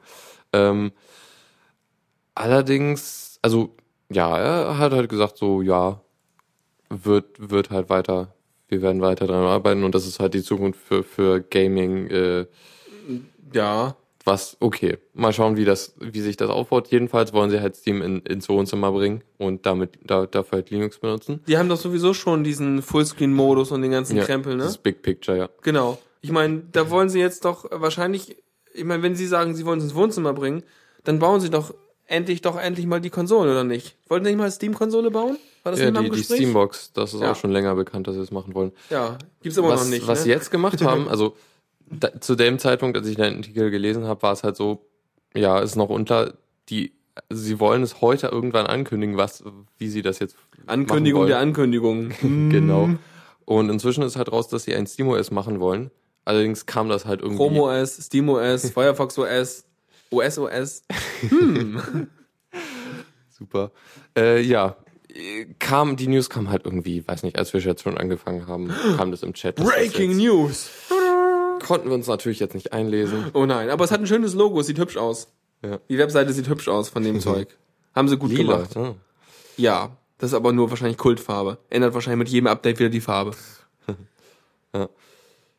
[0.52, 0.92] Ähm,
[2.36, 3.76] allerdings, also
[4.12, 6.00] ja, er hat halt gesagt, so ja,
[7.04, 8.34] wird wird halt weiter,
[8.68, 12.08] wir werden weiter dran arbeiten und das ist halt die Zukunft für für Gaming.
[12.08, 12.46] Äh,
[13.54, 13.96] ja.
[14.26, 16.88] was okay, mal schauen, wie das, wie sich das aufbaut.
[16.88, 21.00] Jedenfalls wollen sie halt Steam in, ins Wohnzimmer bringen und damit da, dafür halt Linux
[21.00, 21.41] benutzen.
[21.48, 24.64] Die haben doch sowieso schon diesen Fullscreen-Modus und den ganzen Krempel, ne?
[24.64, 25.50] Das Big Picture, ja.
[25.62, 26.00] Genau.
[26.22, 28.38] Ich meine, da wollen sie jetzt doch wahrscheinlich,
[28.74, 30.64] ich meine, wenn sie sagen, sie wollen es ins Wohnzimmer bringen,
[31.04, 31.74] dann bauen sie doch
[32.06, 33.98] endlich doch endlich mal die Konsole, oder nicht?
[34.08, 35.38] Wollten Sie nicht mal Steam-Konsole bauen?
[35.64, 36.24] War das Ja, die, die?
[36.24, 37.32] Steambox, das ist Ja.
[37.32, 38.74] auch schon länger bekannt, dass sie das machen wollen.
[38.89, 40.05] Ja, gibt's immer was, noch nicht.
[40.07, 40.24] was ne?
[40.26, 41.36] sie jetzt gemacht haben, also
[41.89, 44.86] da, zu dem Zeitpunkt, als ich den Artikel gelesen habe, war es halt so,
[45.34, 46.34] ja, ist noch unter
[46.70, 46.93] die,
[47.30, 49.43] also sie wollen es heute irgendwann ankündigen, was,
[49.78, 50.36] wie sie das jetzt
[50.66, 51.39] Ankündigung machen der.
[51.39, 52.11] Ankündigung.
[52.51, 52.89] Genau.
[53.45, 55.91] Und inzwischen ist halt raus, dass sie ein SteamOS machen wollen.
[56.26, 57.38] Allerdings kam das halt irgendwie.
[57.38, 59.66] Chrome OS, Steam OS, Firefox OS,
[60.09, 60.84] OS OS.
[63.30, 63.72] Super.
[64.18, 64.78] Äh, ja,
[65.59, 69.11] kam, die News kam halt irgendwie, weiß nicht, als wir jetzt schon angefangen haben, kam
[69.11, 69.59] das im Chat.
[69.59, 70.70] das Breaking News.
[71.66, 73.26] Konnten wir uns natürlich jetzt nicht einlesen.
[73.34, 75.28] Oh nein, aber es hat ein schönes Logo, es sieht hübsch aus.
[75.64, 75.80] Ja.
[75.89, 77.47] Die Webseite sieht hübsch aus von dem Zeug.
[77.95, 78.55] Haben sie gut Lila.
[78.57, 78.76] gemacht.
[78.76, 78.95] Ja.
[79.55, 81.57] Ja, das ist aber nur wahrscheinlich Kultfarbe.
[81.70, 83.32] Ändert wahrscheinlich mit jedem Update wieder die Farbe.
[84.76, 84.89] Ja.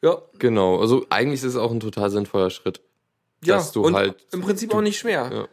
[0.02, 2.80] Ja, Genau, also eigentlich ist es auch ein total sinnvoller Schritt.
[3.44, 3.54] ja.
[3.56, 5.30] Dass du und halt- im Prinzip auch nicht schwer.
[5.32, 5.48] Ja.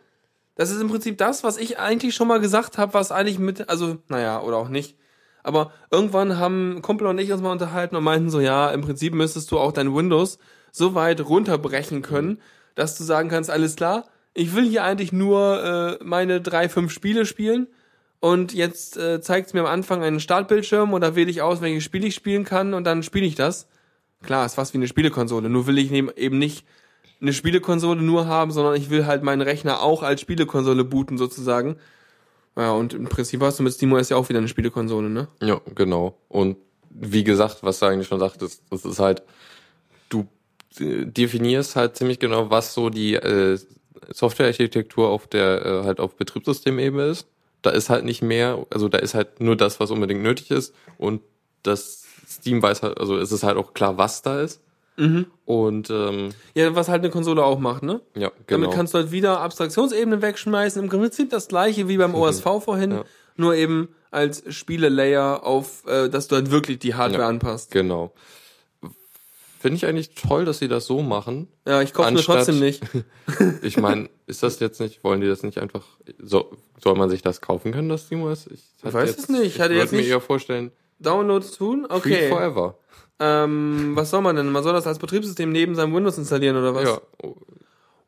[0.56, 3.70] Das ist im Prinzip das, was ich eigentlich schon mal gesagt habe, was eigentlich mit,
[3.70, 4.98] also, naja, oder auch nicht.
[5.44, 9.14] Aber irgendwann haben Kumpel und ich uns mal unterhalten und meinten so, ja, im Prinzip
[9.14, 10.38] müsstest du auch dein Windows
[10.72, 12.40] so weit runterbrechen können,
[12.76, 16.92] dass du sagen kannst, alles klar, ich will hier eigentlich nur äh, meine drei, fünf
[16.92, 17.68] Spiele spielen
[18.20, 21.62] und jetzt äh, zeigt es mir am Anfang einen Startbildschirm und da wähle ich aus,
[21.62, 23.68] welche Spiele ich spielen kann und dann spiele ich das.
[24.22, 26.66] Klar, ist fast wie eine Spielekonsole, nur will ich eben nicht
[27.22, 31.78] eine Spielekonsole nur haben, sondern ich will halt meinen Rechner auch als Spielekonsole booten sozusagen.
[32.58, 35.28] Ja, und im Prinzip hast du mit SteamOS ja auch wieder eine Spielekonsole, ne?
[35.42, 36.18] Ja, genau.
[36.28, 36.58] Und
[36.90, 39.24] wie gesagt, was du eigentlich schon sagtest, das ist halt,
[40.10, 40.28] du
[40.80, 43.58] äh, definierst halt ziemlich genau, was so die äh,
[44.10, 47.28] Softwarearchitektur auf der äh, halt auf Betriebssystemebene ist.
[47.62, 50.74] Da ist halt nicht mehr, also da ist halt nur das, was unbedingt nötig ist
[50.98, 51.22] und
[51.64, 54.62] das Steam weiß halt, also es ist halt auch klar, was da ist.
[55.46, 58.02] Und ähm, Ja, was halt eine Konsole auch macht, ne?
[58.16, 58.62] ja, genau.
[58.66, 60.84] Damit kannst du halt wieder Abstraktionsebenen wegschmeißen.
[60.84, 63.04] Im Prinzip das gleiche wie beim OSV vorhin, Ja.
[63.36, 67.30] nur eben als Spielelayer auf, äh, dass du halt wirklich die Hardware Ja.
[67.30, 67.72] anpasst.
[67.72, 68.12] genau.
[69.60, 71.48] Finde ich eigentlich toll, dass sie das so machen.
[71.68, 72.82] Ja, ich kaufe mir trotzdem nicht.
[73.62, 75.84] Ich meine, ist das jetzt nicht, wollen die das nicht einfach,
[76.20, 76.52] so,
[76.84, 78.48] soll man sich das kaufen können, das SteamOS?
[78.48, 79.44] Ich, hatte weiß es nicht.
[79.44, 81.86] Ich hatte würde jetzt mir nicht- eher vorstellen, Downloads tun?
[81.88, 82.30] Free Okay.
[82.30, 82.76] Forever.
[83.24, 84.52] Ähm, was soll man denn?
[84.52, 86.84] Man soll das als Betriebssystem neben seinem Windows installieren oder was?
[86.86, 87.02] Ja,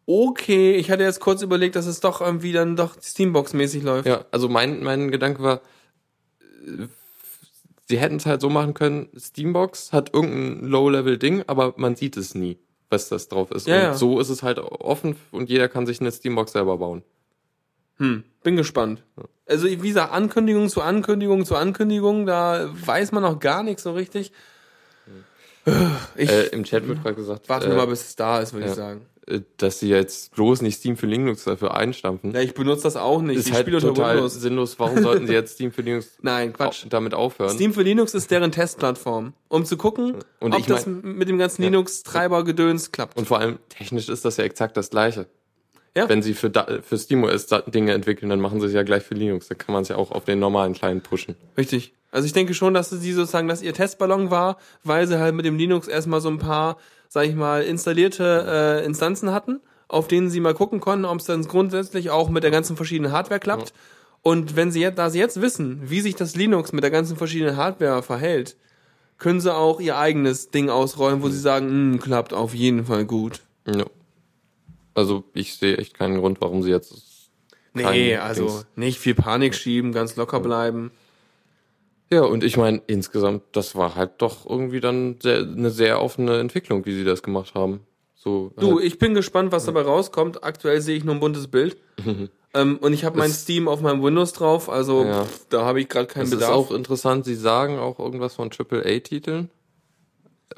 [0.06, 4.08] Okay, ich hatte jetzt kurz überlegt, dass es doch irgendwie dann doch Steambox-mäßig läuft.
[4.08, 5.62] ja, also mein, mein Gedanke war,
[7.88, 12.36] sie hätten es halt so machen können, Steambox hat irgendein Low-Level-Ding, aber man sieht es
[12.36, 12.58] nie,
[12.90, 13.66] was das drauf ist.
[13.68, 13.94] Ja, und ja.
[13.94, 17.04] so ist es halt offen und jeder kann sich eine Steambox selber bauen.
[17.98, 19.04] Hm, bin gespannt.
[19.46, 23.94] Also wie gesagt, Ankündigung zu Ankündigung zu Ankündigung, da weiß man noch gar nichts so
[23.94, 24.34] richtig.
[26.18, 28.66] Ich Äh, Im Chat wird gerade gesagt, warte äh, mal, bis es da ist, würde
[28.66, 28.72] ja.
[28.72, 29.02] ich sagen.
[29.28, 32.34] äh, dass sie jetzt bloß nicht Steam für Linux dafür einstampfen.
[32.34, 33.38] Ja, ich benutze das auch nicht.
[33.38, 34.34] ist ich halt spiele total Windows.
[34.34, 34.78] sinnlos.
[34.80, 36.86] Warum sollten sie jetzt Steam für Linux Nein, Quatsch.
[36.90, 37.50] damit aufhören?
[37.52, 41.30] Steam für Linux ist deren Testplattform, um zu gucken, Und ob ich das mein- mit
[41.30, 43.18] dem ganzen Linux-Treiber-Gedöns klappt.
[43.18, 45.28] Und vor allem technisch ist das ja exakt das Gleiche.
[45.96, 46.10] Ja.
[46.10, 49.04] Wenn sie für, da, für SteamOS da- Dinge entwickeln, dann machen sie es ja gleich
[49.04, 49.48] für Linux.
[49.48, 51.36] Dann kann man es ja auch auf den normalen kleinen pushen.
[51.58, 51.94] Richtig.
[52.12, 55.46] Also ich denke schon, dass sie sozusagen, dass ihr Testballon war, weil sie halt mit
[55.46, 56.78] dem Linux erstmal so ein paar,
[57.10, 61.26] sag ich mal, installierte äh, Instanzen hatten, auf denen sie mal gucken konnten, ob es
[61.26, 63.74] dann grundsätzlich auch mit der ganzen verschiedenen Hardware klappt.
[64.24, 67.18] Und wenn sie jetzt, da sie jetzt wissen, wie sich das Linux mit der ganzen
[67.18, 68.56] verschiedenen Hardware verhält,
[69.20, 73.06] können sie auch ihr eigenes Ding ausrollen, wo sie sagen, "Hm, klappt auf jeden Fall
[73.06, 73.42] gut.
[73.68, 73.86] Ja.
[74.96, 77.30] Also ich sehe echt keinen Grund, warum sie jetzt.
[77.74, 80.92] Nee, also Dings- nicht viel Panik schieben, ganz locker bleiben.
[82.12, 86.38] Ja, und ich meine, insgesamt, das war halt doch irgendwie dann sehr, eine sehr offene
[86.40, 87.80] Entwicklung, wie sie das gemacht haben.
[88.14, 90.44] So, Du, halt, ich bin gespannt, was dabei rauskommt.
[90.44, 91.78] Aktuell sehe ich nur ein buntes Bild.
[92.54, 95.24] ähm, und ich habe mein Steam auf meinem Windows drauf, also Ja.
[95.26, 96.54] pff, da habe ich gerade keinen das ist Bedarf.
[96.56, 99.50] auch interessant, sie sagen auch irgendwas von AAA-Titeln.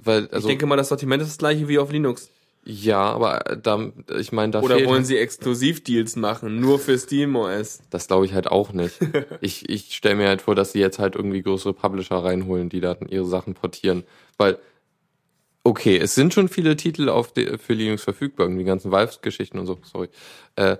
[0.03, 2.29] Weil, also, ich denke mal, das Sortiment ist das gleiche wie auf Linux.
[2.67, 6.97] Ja, aber äh, da, ich meine, da Oder fehlt wollen sie Exklusivdeals machen, nur für
[6.97, 7.81] SteamOS?
[7.91, 8.99] Das glaube ich halt auch nicht.
[9.41, 12.81] ich ich stelle mir halt vor, dass sie jetzt halt irgendwie größere Publisher reinholen, die
[12.81, 14.03] dann ihre Sachen portieren.
[14.37, 14.57] Weil,
[15.63, 19.59] okay, es sind schon viele Titel auf de, für Linux verfügbar, irgendwie die ganzen Valve-Geschichten
[19.59, 20.09] und so, sorry.
[20.55, 20.77] Äh,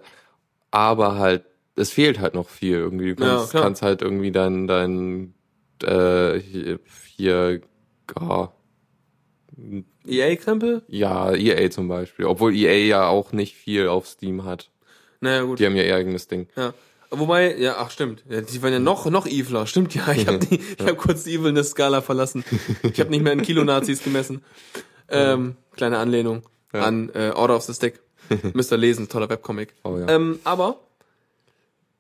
[0.72, 3.14] aber halt, es fehlt halt noch viel irgendwie.
[3.14, 3.64] Du Ja, kannst, klar.
[3.64, 5.36] kannst halt irgendwie dein, dein
[5.84, 6.80] äh, hier,
[7.16, 7.62] hier
[8.16, 8.50] ah,
[10.06, 10.84] EA-Krempel?
[10.88, 12.26] ja, EA zum Beispiel.
[12.26, 14.70] Obwohl EA ja auch nicht viel auf Steam hat.
[15.22, 15.60] Naja, gut.
[15.60, 16.48] Die haben ja ihr eigenes Ding.
[16.56, 16.74] Ja.
[17.12, 18.24] Wobei, ja, ach stimmt.
[18.30, 19.68] Ja, die waren ja noch noch eviler.
[19.68, 20.12] Stimmt ja.
[20.12, 22.44] Ich habe ich habe kurz die Evil-Skala verlassen.
[22.84, 24.44] Ich habe nicht mehr in Kilo-Nazis gemessen.
[25.08, 26.42] Ähm, kleine Anlehnung
[26.74, 26.82] Ja.
[26.82, 28.00] an äh, Order of the Stick.
[28.56, 29.76] Müsst ihr lesen, toller Webcomic.
[29.84, 30.08] Oh ja.
[30.10, 30.80] ähm, aber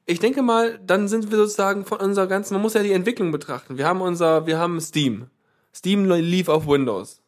[0.07, 3.31] ich denke mal, dann sind wir sozusagen von unserer ganzen, man muss ja die Entwicklung
[3.31, 3.77] betrachten.
[3.77, 5.27] Wir haben unser, wir haben Steam.
[5.71, 7.21] Steam lief auf Windows.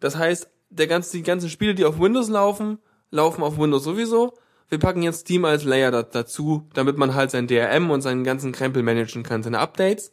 [0.00, 2.78] Das heißt, der ganze, die ganzen Spiele, die auf Windows laufen,
[3.10, 4.34] laufen auf Windows sowieso.
[4.68, 8.24] Wir packen jetzt Steam als Layer da, dazu, damit man halt sein DRM und seinen
[8.24, 10.12] ganzen Krempel managen kann, seine Updates.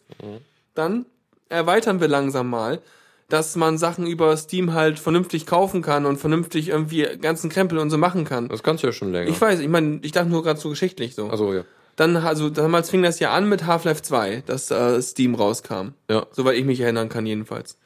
[0.75, 1.05] Dann
[1.49, 2.81] erweitern wir langsam mal,
[3.29, 7.89] dass man Sachen über Steam halt vernünftig kaufen kann und vernünftig irgendwie ganzen Krempel und
[7.89, 8.47] so machen kann.
[8.49, 9.29] Das kannst du ja schon länger.
[9.29, 11.29] Ich weiß, ich meine, ich dachte nur gerade so geschichtlich so.
[11.29, 11.63] Achso, ja.
[11.95, 15.89] Dann, also damals fing das ja an mit Half-Life 2, dass äh, Steam rauskam.
[16.09, 16.25] Ja.
[16.31, 17.77] Soweit ich mich erinnern kann, jedenfalls.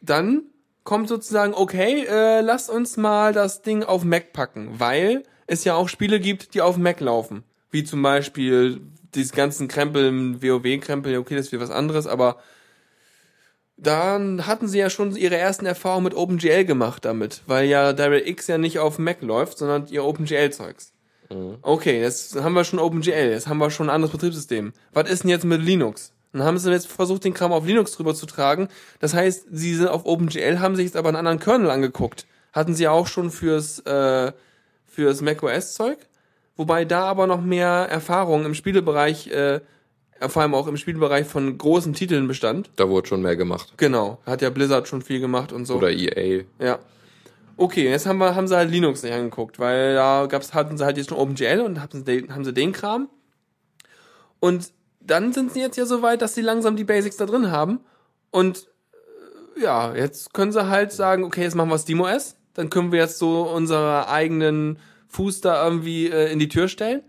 [0.00, 0.42] Dann
[0.90, 5.76] kommt sozusagen, okay, äh, lass uns mal das Ding auf Mac packen, weil es ja
[5.76, 7.44] auch Spiele gibt, die auf Mac laufen.
[7.70, 8.80] Wie zum Beispiel
[9.14, 12.38] diese ganzen Krempel, WoW-Krempel, okay, das ist wieder was anderes, aber
[13.76, 18.48] dann hatten sie ja schon ihre ersten Erfahrungen mit OpenGL gemacht damit, weil ja DirectX
[18.48, 20.92] ja nicht auf Mac läuft, sondern ihr OpenGL-Zeugs.
[21.62, 24.72] Okay, jetzt haben wir schon OpenGL, jetzt haben wir schon ein anderes Betriebssystem.
[24.92, 26.12] Was ist denn jetzt mit Linux?
[26.32, 28.68] Dann haben sie jetzt versucht, den Kram auf Linux drüber zu tragen.
[29.00, 32.26] Das heißt, sie sind auf OpenGL, haben sich jetzt aber einen anderen Kernel angeguckt.
[32.52, 34.32] Hatten sie auch schon fürs, äh,
[34.86, 35.98] fürs macOS-Zeug.
[36.56, 39.60] Wobei da aber noch mehr Erfahrung im Spielebereich, äh,
[40.28, 42.70] vor allem auch im Spielbereich von großen Titeln bestand.
[42.76, 43.72] Da wurde schon mehr gemacht.
[43.78, 45.76] Genau, hat ja Blizzard schon viel gemacht und so.
[45.76, 46.44] Oder EA.
[46.58, 46.78] Ja.
[47.56, 50.84] Okay, jetzt haben wir, haben sie halt Linux nicht angeguckt, weil da gab's, hatten sie
[50.84, 53.08] halt jetzt schon OpenGL und haben sie, den, haben sie den Kram.
[54.38, 57.50] Und dann sind sie jetzt ja so weit, dass sie langsam die Basics da drin
[57.50, 57.80] haben.
[58.30, 58.68] Und
[59.56, 62.36] äh, ja, jetzt können sie halt sagen, okay, jetzt machen wir SteamOS.
[62.54, 64.78] Dann können wir jetzt so unsere eigenen
[65.08, 67.02] Fuß da irgendwie äh, in die Tür stellen.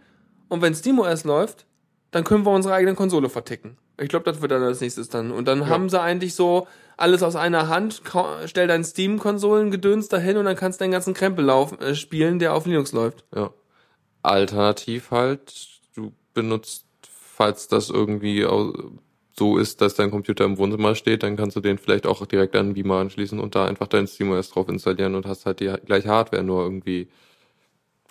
[0.50, 1.66] Und wenn SteamOS läuft,
[2.12, 3.78] dann können wir unsere eigene Konsole verticken.
[4.00, 5.32] Ich glaube, das wird dann als nächstes dann.
[5.32, 6.68] Und dann haben sie eigentlich so
[6.98, 8.02] alles aus einer Hand,
[8.46, 12.54] stell dein Steam-Konsolen-Gedöns dahin und dann kannst du den ganzen Krempel laufen, äh, spielen, der
[12.54, 13.26] auf Linux läuft.
[13.34, 13.52] Ja.
[14.22, 16.86] Alternativ halt, du benutzt,
[17.42, 18.46] falls das irgendwie
[19.36, 22.56] so ist, dass dein Computer im Wohnzimmer steht, dann kannst du den vielleicht auch direkt
[22.56, 25.74] an den Beamer anschließen und da einfach dein SteamOS drauf installieren und hast halt die
[25.84, 27.10] gleiche Hardware, nur irgendwie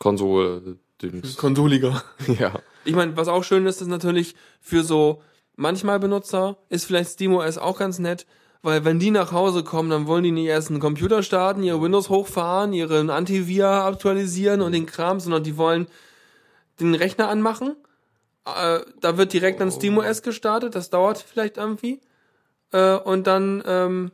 [0.01, 1.37] Konsole, Dings.
[1.37, 2.03] Konsoliger.
[2.41, 2.55] Ja.
[2.85, 5.23] Ich meine, was auch schön ist, ist natürlich für so
[5.55, 8.27] manchmal Benutzer ist vielleicht SteamOS auch ganz nett,
[8.63, 11.81] weil wenn die nach Hause kommen, dann wollen die nicht erst einen Computer starten, ihre
[11.81, 15.87] Windows hochfahren, ihren Antivir aktualisieren und den Kram, sondern die wollen
[16.81, 17.77] den Rechner anmachen.
[18.57, 22.01] Äh, da wird direkt dann SteamOS gestartet, das dauert vielleicht irgendwie.
[22.73, 24.11] Äh, und dann, ähm,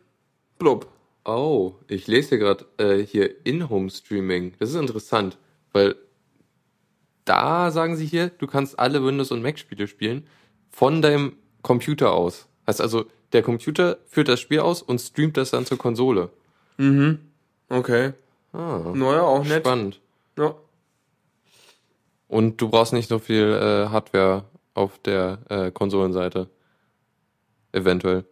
[0.58, 0.88] blub.
[1.24, 4.54] Oh, ich lese hier gerade äh, hier In-Home-Streaming.
[4.58, 5.38] Das ist interessant,
[5.72, 5.96] weil
[7.24, 10.26] da sagen sie hier, du kannst alle Windows- und Mac-Spiele spielen
[10.70, 12.46] von deinem Computer aus.
[12.68, 16.30] Heißt also, der Computer führt das Spiel aus und streamt das dann zur Konsole.
[17.68, 18.12] Okay.
[18.52, 19.64] Ah, Naja, auch nett.
[19.64, 20.00] spannend.
[20.38, 20.54] Ja.
[22.28, 26.48] Und du brauchst nicht so viel äh, Hardware auf der äh, Konsolenseite.
[27.72, 28.24] Eventuell.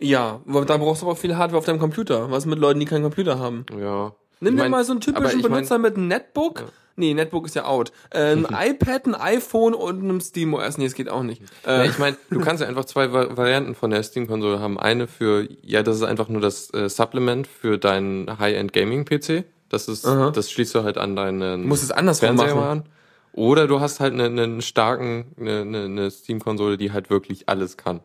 [0.00, 2.30] Ja, da brauchst du aber auch viel Hardware auf deinem Computer.
[2.30, 3.64] Was mit Leuten, die keinen Computer haben?
[3.78, 4.12] Ja.
[4.40, 6.64] Nimm Ich dir mein, mal so einen typischen ich mein- Benutzer mit einem Netbook.
[6.96, 7.92] Nee, Netbook ist ja out.
[8.10, 10.76] Äh, ein iPad, ein iPhone und einem SteamOS.
[10.76, 11.40] Nee, das geht auch nicht.
[11.64, 14.78] Ja, Äh, ich meine, du kannst ja einfach zwei Va- Varianten von der Steam-Konsole haben.
[14.78, 19.44] Eine für, ja, das ist einfach nur das äh, Supplement für deinen High-End-Gaming-PC.
[19.72, 20.30] Das ist, Aha.
[20.30, 22.58] das schließt du halt an deinen Du musst es andersrum machen.
[22.58, 22.84] an.
[23.32, 27.76] Oder du hast halt einen, einen starken, eine, eine, eine Steam-Konsole, die halt wirklich alles
[27.76, 28.00] kann.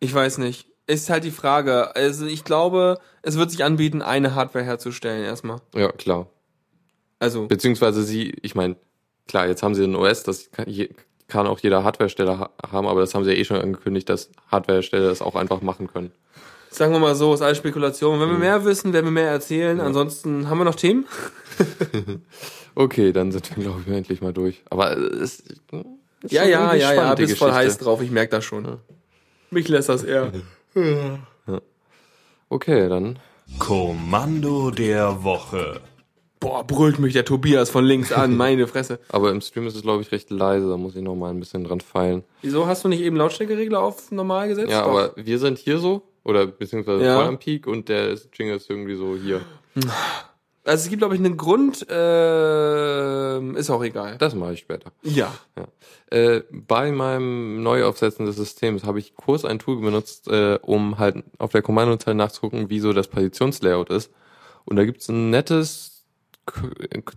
[0.00, 0.68] ich weiß nicht.
[0.86, 1.94] Ist halt die Frage.
[1.96, 5.60] Also ich glaube, es wird sich anbieten, eine Hardware herzustellen erstmal.
[5.74, 6.28] Ja, klar.
[7.18, 8.76] Also, Beziehungsweise sie, ich meine,
[9.26, 10.66] klar, jetzt haben sie ein OS, das kann,
[11.26, 14.30] kann auch jeder Hardwaresteller ha haben, aber das haben sie ja eh schon angekündigt, dass
[14.50, 16.12] Hardwaresteller das auch einfach machen können.
[16.70, 18.20] Sagen wir mal so, ist alles Spekulation.
[18.20, 19.80] Wenn wir mehr wissen, werden wir mehr erzählen.
[19.80, 21.06] Ansonsten haben wir noch Themen?
[22.74, 24.62] Okay, dann sind wir, glaube ich, endlich mal durch.
[24.70, 25.54] Aber es ist
[26.28, 28.00] Ja, schon ja, ja, ja, die bist voll heiß drauf.
[28.00, 28.78] Ich merke das schon.
[29.50, 30.30] Mich lässt das eher.
[32.48, 33.18] Okay, dann.
[33.58, 35.80] Kommando der Woche.
[36.38, 38.36] Boah, brüllt mich der Tobias von links an.
[38.36, 39.00] Meine Fresse.
[39.08, 40.68] Aber im Stream ist es, glaube ich, recht leise.
[40.68, 42.22] Da muss ich noch mal ein bisschen dran feilen.
[42.42, 44.70] Wieso hast du nicht eben Lautstärkeregler auf normal gesetzt?
[44.70, 44.90] Ja, Doch.
[44.90, 46.02] aber wir sind hier so.
[46.28, 47.16] Oder beziehungsweise Ja.
[47.16, 49.40] voll am Peak und der Jingle ist irgendwie so hier.
[50.64, 54.18] Also es gibt, glaube ich, einen Grund, ähm, ist auch egal.
[54.18, 54.92] Das mache ich später.
[55.02, 55.32] Ja.
[56.10, 61.24] Äh, bei meinem Neuaufsetzen des Systems habe ich kurz ein Tool benutzt, äh, um halt
[61.38, 64.10] auf der Kommandozeile nachzugucken, wie so das Partitionslayout ist.
[64.66, 66.04] Und da gibt's ein nettes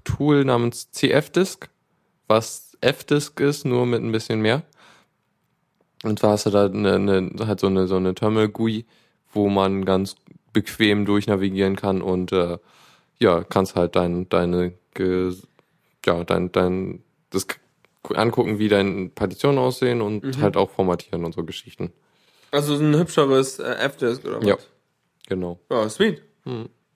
[0.05, 1.69] Tool namens CF-Disk,
[2.27, 4.63] was F-Disk ist, nur mit ein bisschen mehr.
[6.03, 8.85] Und zwar hast du da eine, eine, halt so eine, so eine Terminal-GUI,
[9.33, 10.15] wo man ganz
[10.53, 12.57] bequem durchnavigieren kann und äh,
[13.19, 14.73] ja, kannst halt dein, deine,
[16.05, 17.47] ja, dein, dein, das
[18.03, 20.41] gu- angucken, wie deine Partitionen aussehen und Mhm.
[20.41, 21.91] halt auch formatieren und so Geschichten.
[22.51, 24.45] Also so ein hübscheres äh, F-Disk oder was?
[24.47, 24.57] Ja.
[25.27, 25.59] Genau.
[25.69, 26.21] Ja, sweet.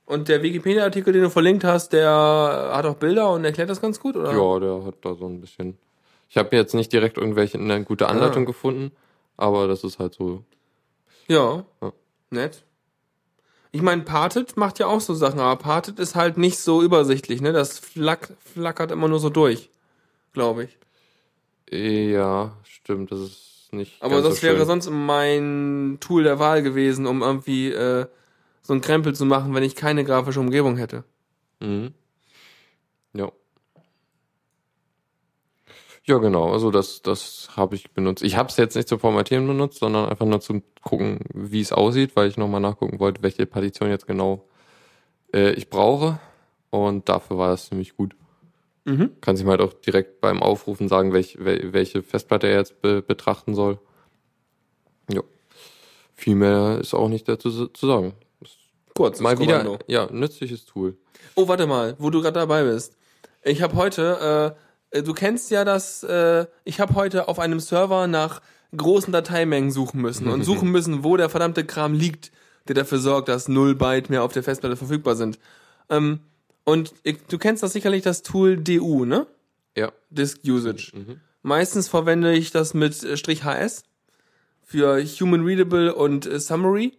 [0.06, 4.00] Und der Wikipedia-Artikel, den du verlinkt hast, der hat auch Bilder und erklärt das ganz
[4.00, 4.34] gut, oder?
[4.36, 5.78] Ja, der hat da so ein bisschen.
[6.30, 8.48] Ich habe jetzt nicht direkt irgendwelche eine gute Anleitung Ah.
[8.48, 8.92] gefunden,
[9.38, 10.44] aber das ist halt so.
[11.28, 11.64] Ja.
[11.82, 11.94] Ja.
[12.36, 12.64] Nett.
[13.72, 17.42] Ich meine, Parted macht ja auch so Sachen, aber Parted ist halt nicht so übersichtlich,
[17.42, 17.52] ne?
[17.52, 19.70] Das flack, flackert immer nur so durch,
[20.32, 20.78] glaube ich.
[21.70, 24.02] Ja, stimmt, das ist nicht.
[24.02, 24.66] Aber das so wäre schön.
[24.66, 28.06] sonst mein Tool der Wahl gewesen, um irgendwie äh,
[28.62, 31.04] so einen Krempel zu machen, wenn ich keine grafische Umgebung hätte.
[31.60, 31.94] Mhm.
[33.14, 33.32] Ja.
[36.06, 36.52] Ja, genau.
[36.52, 38.24] Also das, das habe ich benutzt.
[38.24, 41.72] Ich habe es jetzt nicht zum Formatieren benutzt, sondern einfach nur zum gucken, wie es
[41.72, 44.48] aussieht, weil ich nochmal nachgucken wollte, welche Partition jetzt genau
[45.34, 46.20] äh, ich brauche.
[46.70, 48.16] Und dafür war das ziemlich gut.
[48.84, 49.20] Mhm.
[49.20, 53.02] Kann sich halt auch direkt beim Aufrufen sagen, welch, wel, welche Festplatte er jetzt be,
[53.02, 53.80] betrachten soll.
[55.12, 55.24] Ja.
[56.14, 58.14] Viel mehr ist auch nicht dazu zu sagen.
[58.94, 59.20] Kurz.
[59.20, 60.98] Mal wieder, ja, nützliches Tool.
[61.34, 62.96] Oh, warte mal, wo du gerade dabei bist.
[63.44, 64.65] Ich habe heute, äh,
[65.02, 68.42] du kennst ja das, äh, ich habe heute auf einem Server nach
[68.76, 72.32] großen Dateimengen suchen müssen und suchen müssen, wo der verdammte Kram liegt,
[72.68, 75.40] der dafür sorgt, dass null Byte mehr auf der Festplatte verfügbar sind.
[75.90, 76.20] Ähm,
[76.64, 79.28] und ich, du kennst das sicherlich das Tool DU, ne?
[79.78, 79.92] Ja.
[80.10, 80.92] Disk Usage.
[81.42, 83.84] Meistens verwende ich das mit äh, Strich HS
[84.64, 86.98] für Human Readable und äh, Summary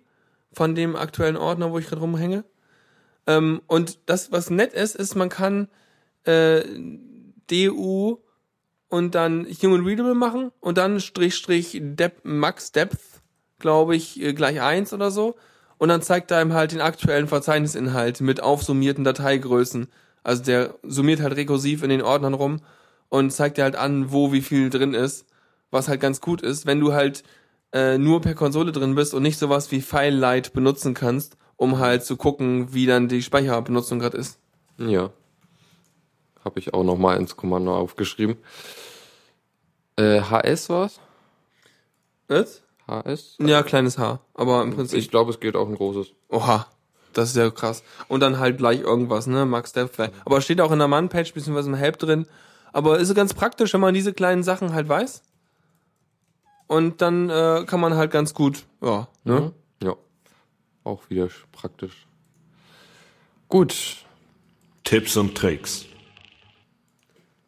[0.53, 2.45] von dem aktuellen Ordner, wo ich gerade rumhänge.
[3.27, 5.69] Ähm, und das, was nett ist, ist, man kann
[6.25, 6.63] äh,
[7.51, 8.19] DU
[8.89, 13.01] und dann Human Readable machen und dann Strich Strich Dep Max Depth,
[13.59, 15.37] glaube ich, äh, gleich eins oder so.
[15.79, 19.89] Und dann zeigt er einem halt den aktuellen Verzeichnisinhalt mit aufsummierten Dateigrößen.
[20.23, 22.61] Also der summiert halt rekursiv in den Ordnern rum
[23.09, 25.27] und zeigt dir halt an, wo wie viel drin ist,
[25.71, 27.23] was halt ganz gut ist, wenn du halt
[27.73, 32.05] äh, nur per Konsole drin bist und nicht sowas wie FileLight benutzen kannst, um halt
[32.05, 34.39] zu gucken, wie dann die Speicherbenutzung gerade ist.
[34.79, 35.11] Ja.
[36.47, 38.37] Habe ich auch nochmal ins Kommando aufgeschrieben.
[39.97, 41.01] Äh, HS war's?
[42.29, 42.63] Was?
[42.87, 43.35] HS?
[43.41, 44.97] Ja, kleines H, aber im Prinzip.
[44.97, 46.13] Ich glaube, es geht auch ein großes.
[46.29, 46.69] Oha,
[47.15, 47.83] das ist ja krass.
[48.07, 49.45] Und dann halt gleich irgendwas, ne?
[49.45, 49.99] Max Depth.
[50.25, 52.27] Aber steht auch in der Man-Page beziehungsweise im Help drin.
[52.73, 55.23] Aber ist ganz praktisch, wenn man diese kleinen Sachen halt weiß.
[56.69, 59.53] Und dann äh, kann man halt ganz gut, ja, ne?
[59.83, 59.97] Ja.
[60.85, 62.07] Auch wieder sch- praktisch.
[63.49, 63.97] Gut.
[64.85, 65.87] Tipps und Tricks.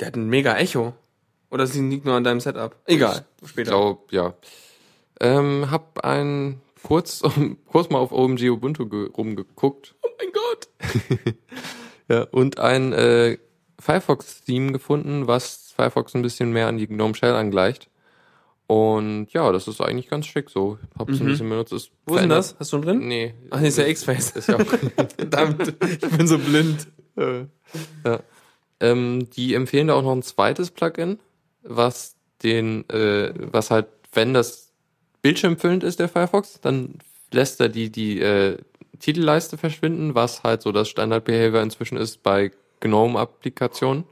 [0.01, 0.95] Der hat ein mega Echo.
[1.51, 2.77] Oder es liegt nur an deinem Setup.
[2.87, 3.71] Egal, Ich später.
[3.71, 4.35] glaube, ja.
[5.21, 7.23] Ähm, hab ein kurz,
[7.67, 9.95] kurz mal auf OMG Ubuntu ge- rumgeguckt.
[10.03, 11.35] oh mein Gott.
[12.11, 13.37] Ja, und ein äh,
[13.79, 17.91] Firefox-Theme gefunden, was Firefox ein bisschen mehr an die GNOME Shell angleicht.
[18.67, 20.79] Und ja, das ist eigentlich ganz schick so.
[20.99, 21.75] Hab's ein bisschen benutzt.
[21.75, 21.95] Ist Mhm.
[22.07, 22.57] Wo ist denn das?
[22.59, 23.07] Hast du schon drin?
[23.09, 23.35] Nee.
[23.51, 24.31] Ach, nee, ist ja X-Face.
[25.19, 26.87] Verdammt, ich bin so blind.
[28.05, 28.21] ja.
[28.81, 31.19] Ähm, die empfehlen da auch noch ein zweites Plugin,
[31.63, 34.73] was den, äh, was halt, wenn das
[35.23, 36.95] bildschirmfüllend ist, der Firefox, dann
[37.33, 38.59] lässt er die, die äh,
[39.01, 44.05] Titelleiste verschwinden, was halt so das Standard-Behavior inzwischen ist bei GNOME-Applikationen.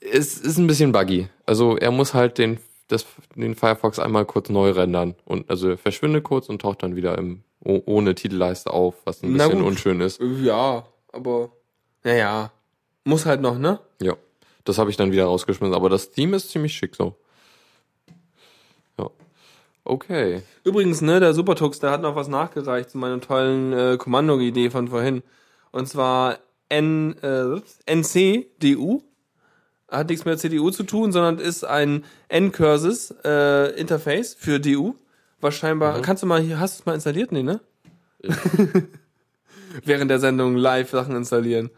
[0.00, 1.28] Es ist ein bisschen buggy.
[1.46, 2.58] Also er muss halt den,
[2.88, 5.14] das, den Firefox einmal kurz neu rendern.
[5.24, 9.22] Und also er verschwindet kurz und taucht dann wieder im, oh- ohne Titelleiste auf, was
[9.22, 10.20] ein bisschen unschön ist.
[10.42, 11.50] Ja, aber,
[12.04, 12.52] naja,
[13.06, 13.78] muss halt noch, ne?
[14.00, 14.14] Ja,
[14.64, 15.74] das habe ich dann wieder rausgeschmissen.
[15.74, 17.16] Aber das Theme ist ziemlich schick so.
[18.98, 19.08] Ja.
[19.84, 20.42] Okay.
[20.64, 24.88] Übrigens, ne, der Supertux, der hat noch was nachgereicht zu meiner tollen äh, Kommando-Idee von
[24.88, 25.22] vorhin.
[25.70, 26.38] Und zwar
[26.68, 29.02] N, äh, NCDU.
[29.88, 34.94] Hat nichts mit CDU zu tun, sondern ist ein N-Curses äh, Interface für DU.
[35.40, 37.30] Was scheinbar, kannst du mal hier, hast du es mal installiert?
[37.30, 37.60] Nee, ne?
[39.84, 41.70] Während der Sendung live Sachen installieren.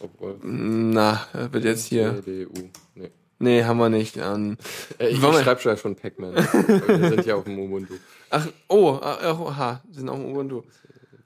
[0.00, 0.36] Obwohl.
[0.42, 2.22] Na, äh, wird jetzt hier.
[2.22, 2.52] CDU.
[2.94, 3.10] Nee.
[3.38, 4.16] Nee, haben wir nicht.
[4.16, 4.56] Ähm,
[4.98, 6.34] Äh, ich wir- schreibe schon von Pac-Man.
[6.34, 7.94] Wir sind ja auf dem Ubuntu.
[8.30, 10.62] Ach, oh, ach, ach, aha, sie sind auch im Ubuntu.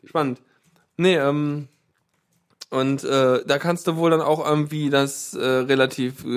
[0.04, 0.40] Spannend.
[0.96, 1.68] Nee, ähm,
[2.70, 6.28] und äh, da kannst du wohl dann auch irgendwie das äh, relativ, äh,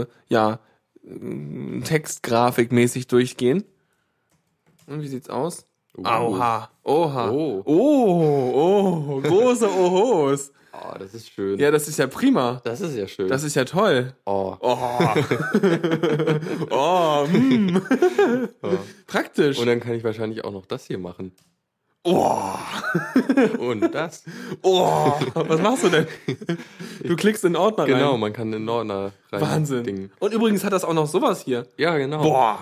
[0.00, 0.58] äh, ja,
[1.04, 3.64] äh, textgrafikmäßig durchgehen.
[4.86, 5.66] Und wie sieht's aus?
[5.96, 6.02] Uh.
[6.06, 7.30] Oha, oha.
[7.30, 7.62] Oh.
[7.66, 10.52] Oh, oh, große Ohos.
[10.80, 11.58] Oh, das ist schön.
[11.58, 12.60] Ja, das ist ja prima.
[12.64, 13.28] Das ist ja schön.
[13.28, 14.14] Das ist ja toll.
[14.26, 14.56] oh.
[14.60, 14.98] Oh.
[16.70, 17.80] oh, hm.
[19.06, 19.58] Praktisch.
[19.58, 21.32] Und dann kann ich wahrscheinlich auch noch das hier machen.
[22.04, 22.54] Oh,
[23.58, 24.22] Und das.
[24.62, 26.06] oh, was machst du denn?
[27.04, 28.20] Du klickst in den Ordner Genau, rein.
[28.20, 29.40] man kann in den Ordner rein.
[29.40, 29.84] Wahnsinn.
[29.84, 30.12] Dingen.
[30.20, 31.66] Und übrigens hat das auch noch sowas hier.
[31.76, 32.22] Ja, genau.
[32.22, 32.58] Boah.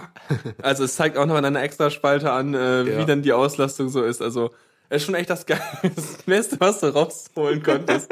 [0.62, 2.98] Also es zeigt auch noch in einer Extraspalte an, äh, Ja.
[2.98, 4.20] wie dann die Auslastung so ist.
[4.20, 4.50] Also
[4.88, 8.10] es ist schon echt das, Ge das Beste, was du rausholen konntest.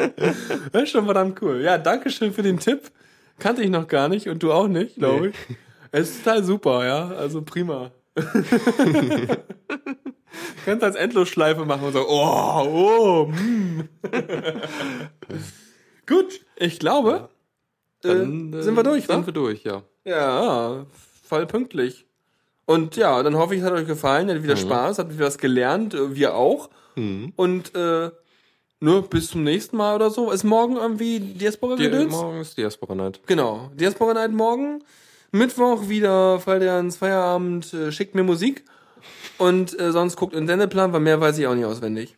[0.73, 1.61] Das ist schon verdammt cool.
[1.63, 2.91] Ja, danke schön für den Tipp.
[3.39, 5.29] Kannte ich noch gar nicht und du auch nicht, glaube Nee.
[5.29, 5.57] ich.
[5.91, 7.09] Es ist total super, ja.
[7.09, 7.91] Also prima.
[10.65, 13.89] Kannst als Endlosschleife machen und so, oh, oh, mm.
[16.07, 17.29] Gut, ich glaube,
[18.03, 19.27] Dann, äh, sind wir durch, Sind wa?
[19.27, 19.83] wir durch, ja.
[20.05, 20.87] Ja,
[21.27, 22.04] voll pünktlich.
[22.67, 25.27] Und ja, dann hoffe ich, es hat euch gefallen, ihr hattet wieder Spaß, habt wieder
[25.27, 26.71] was gelernt, äh, wir auch.
[27.37, 28.11] Und äh,
[28.81, 30.31] nur bis zum nächsten Mal oder so.
[30.31, 32.13] Ist morgen irgendwie Diaspora Die, gedöns?
[32.13, 33.21] morgen ist Diaspora Night.
[33.27, 34.85] Genau, Diaspora Night morgen.
[35.33, 38.65] Mittwoch wieder, ihr ans Feierabend, äh, schickt mir Musik.
[39.39, 42.17] Und äh, sonst guckt in den Sendeplan, weil mehr weiß ich auch nicht auswendig.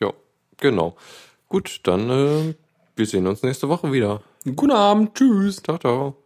[0.00, 0.12] Ja,
[0.56, 0.96] genau.
[1.48, 2.54] Gut, dann äh,
[2.96, 4.22] wir sehen uns nächste Woche wieder.
[4.44, 5.62] Guten Abend, tschüss.
[5.62, 6.25] Ciao, ciao.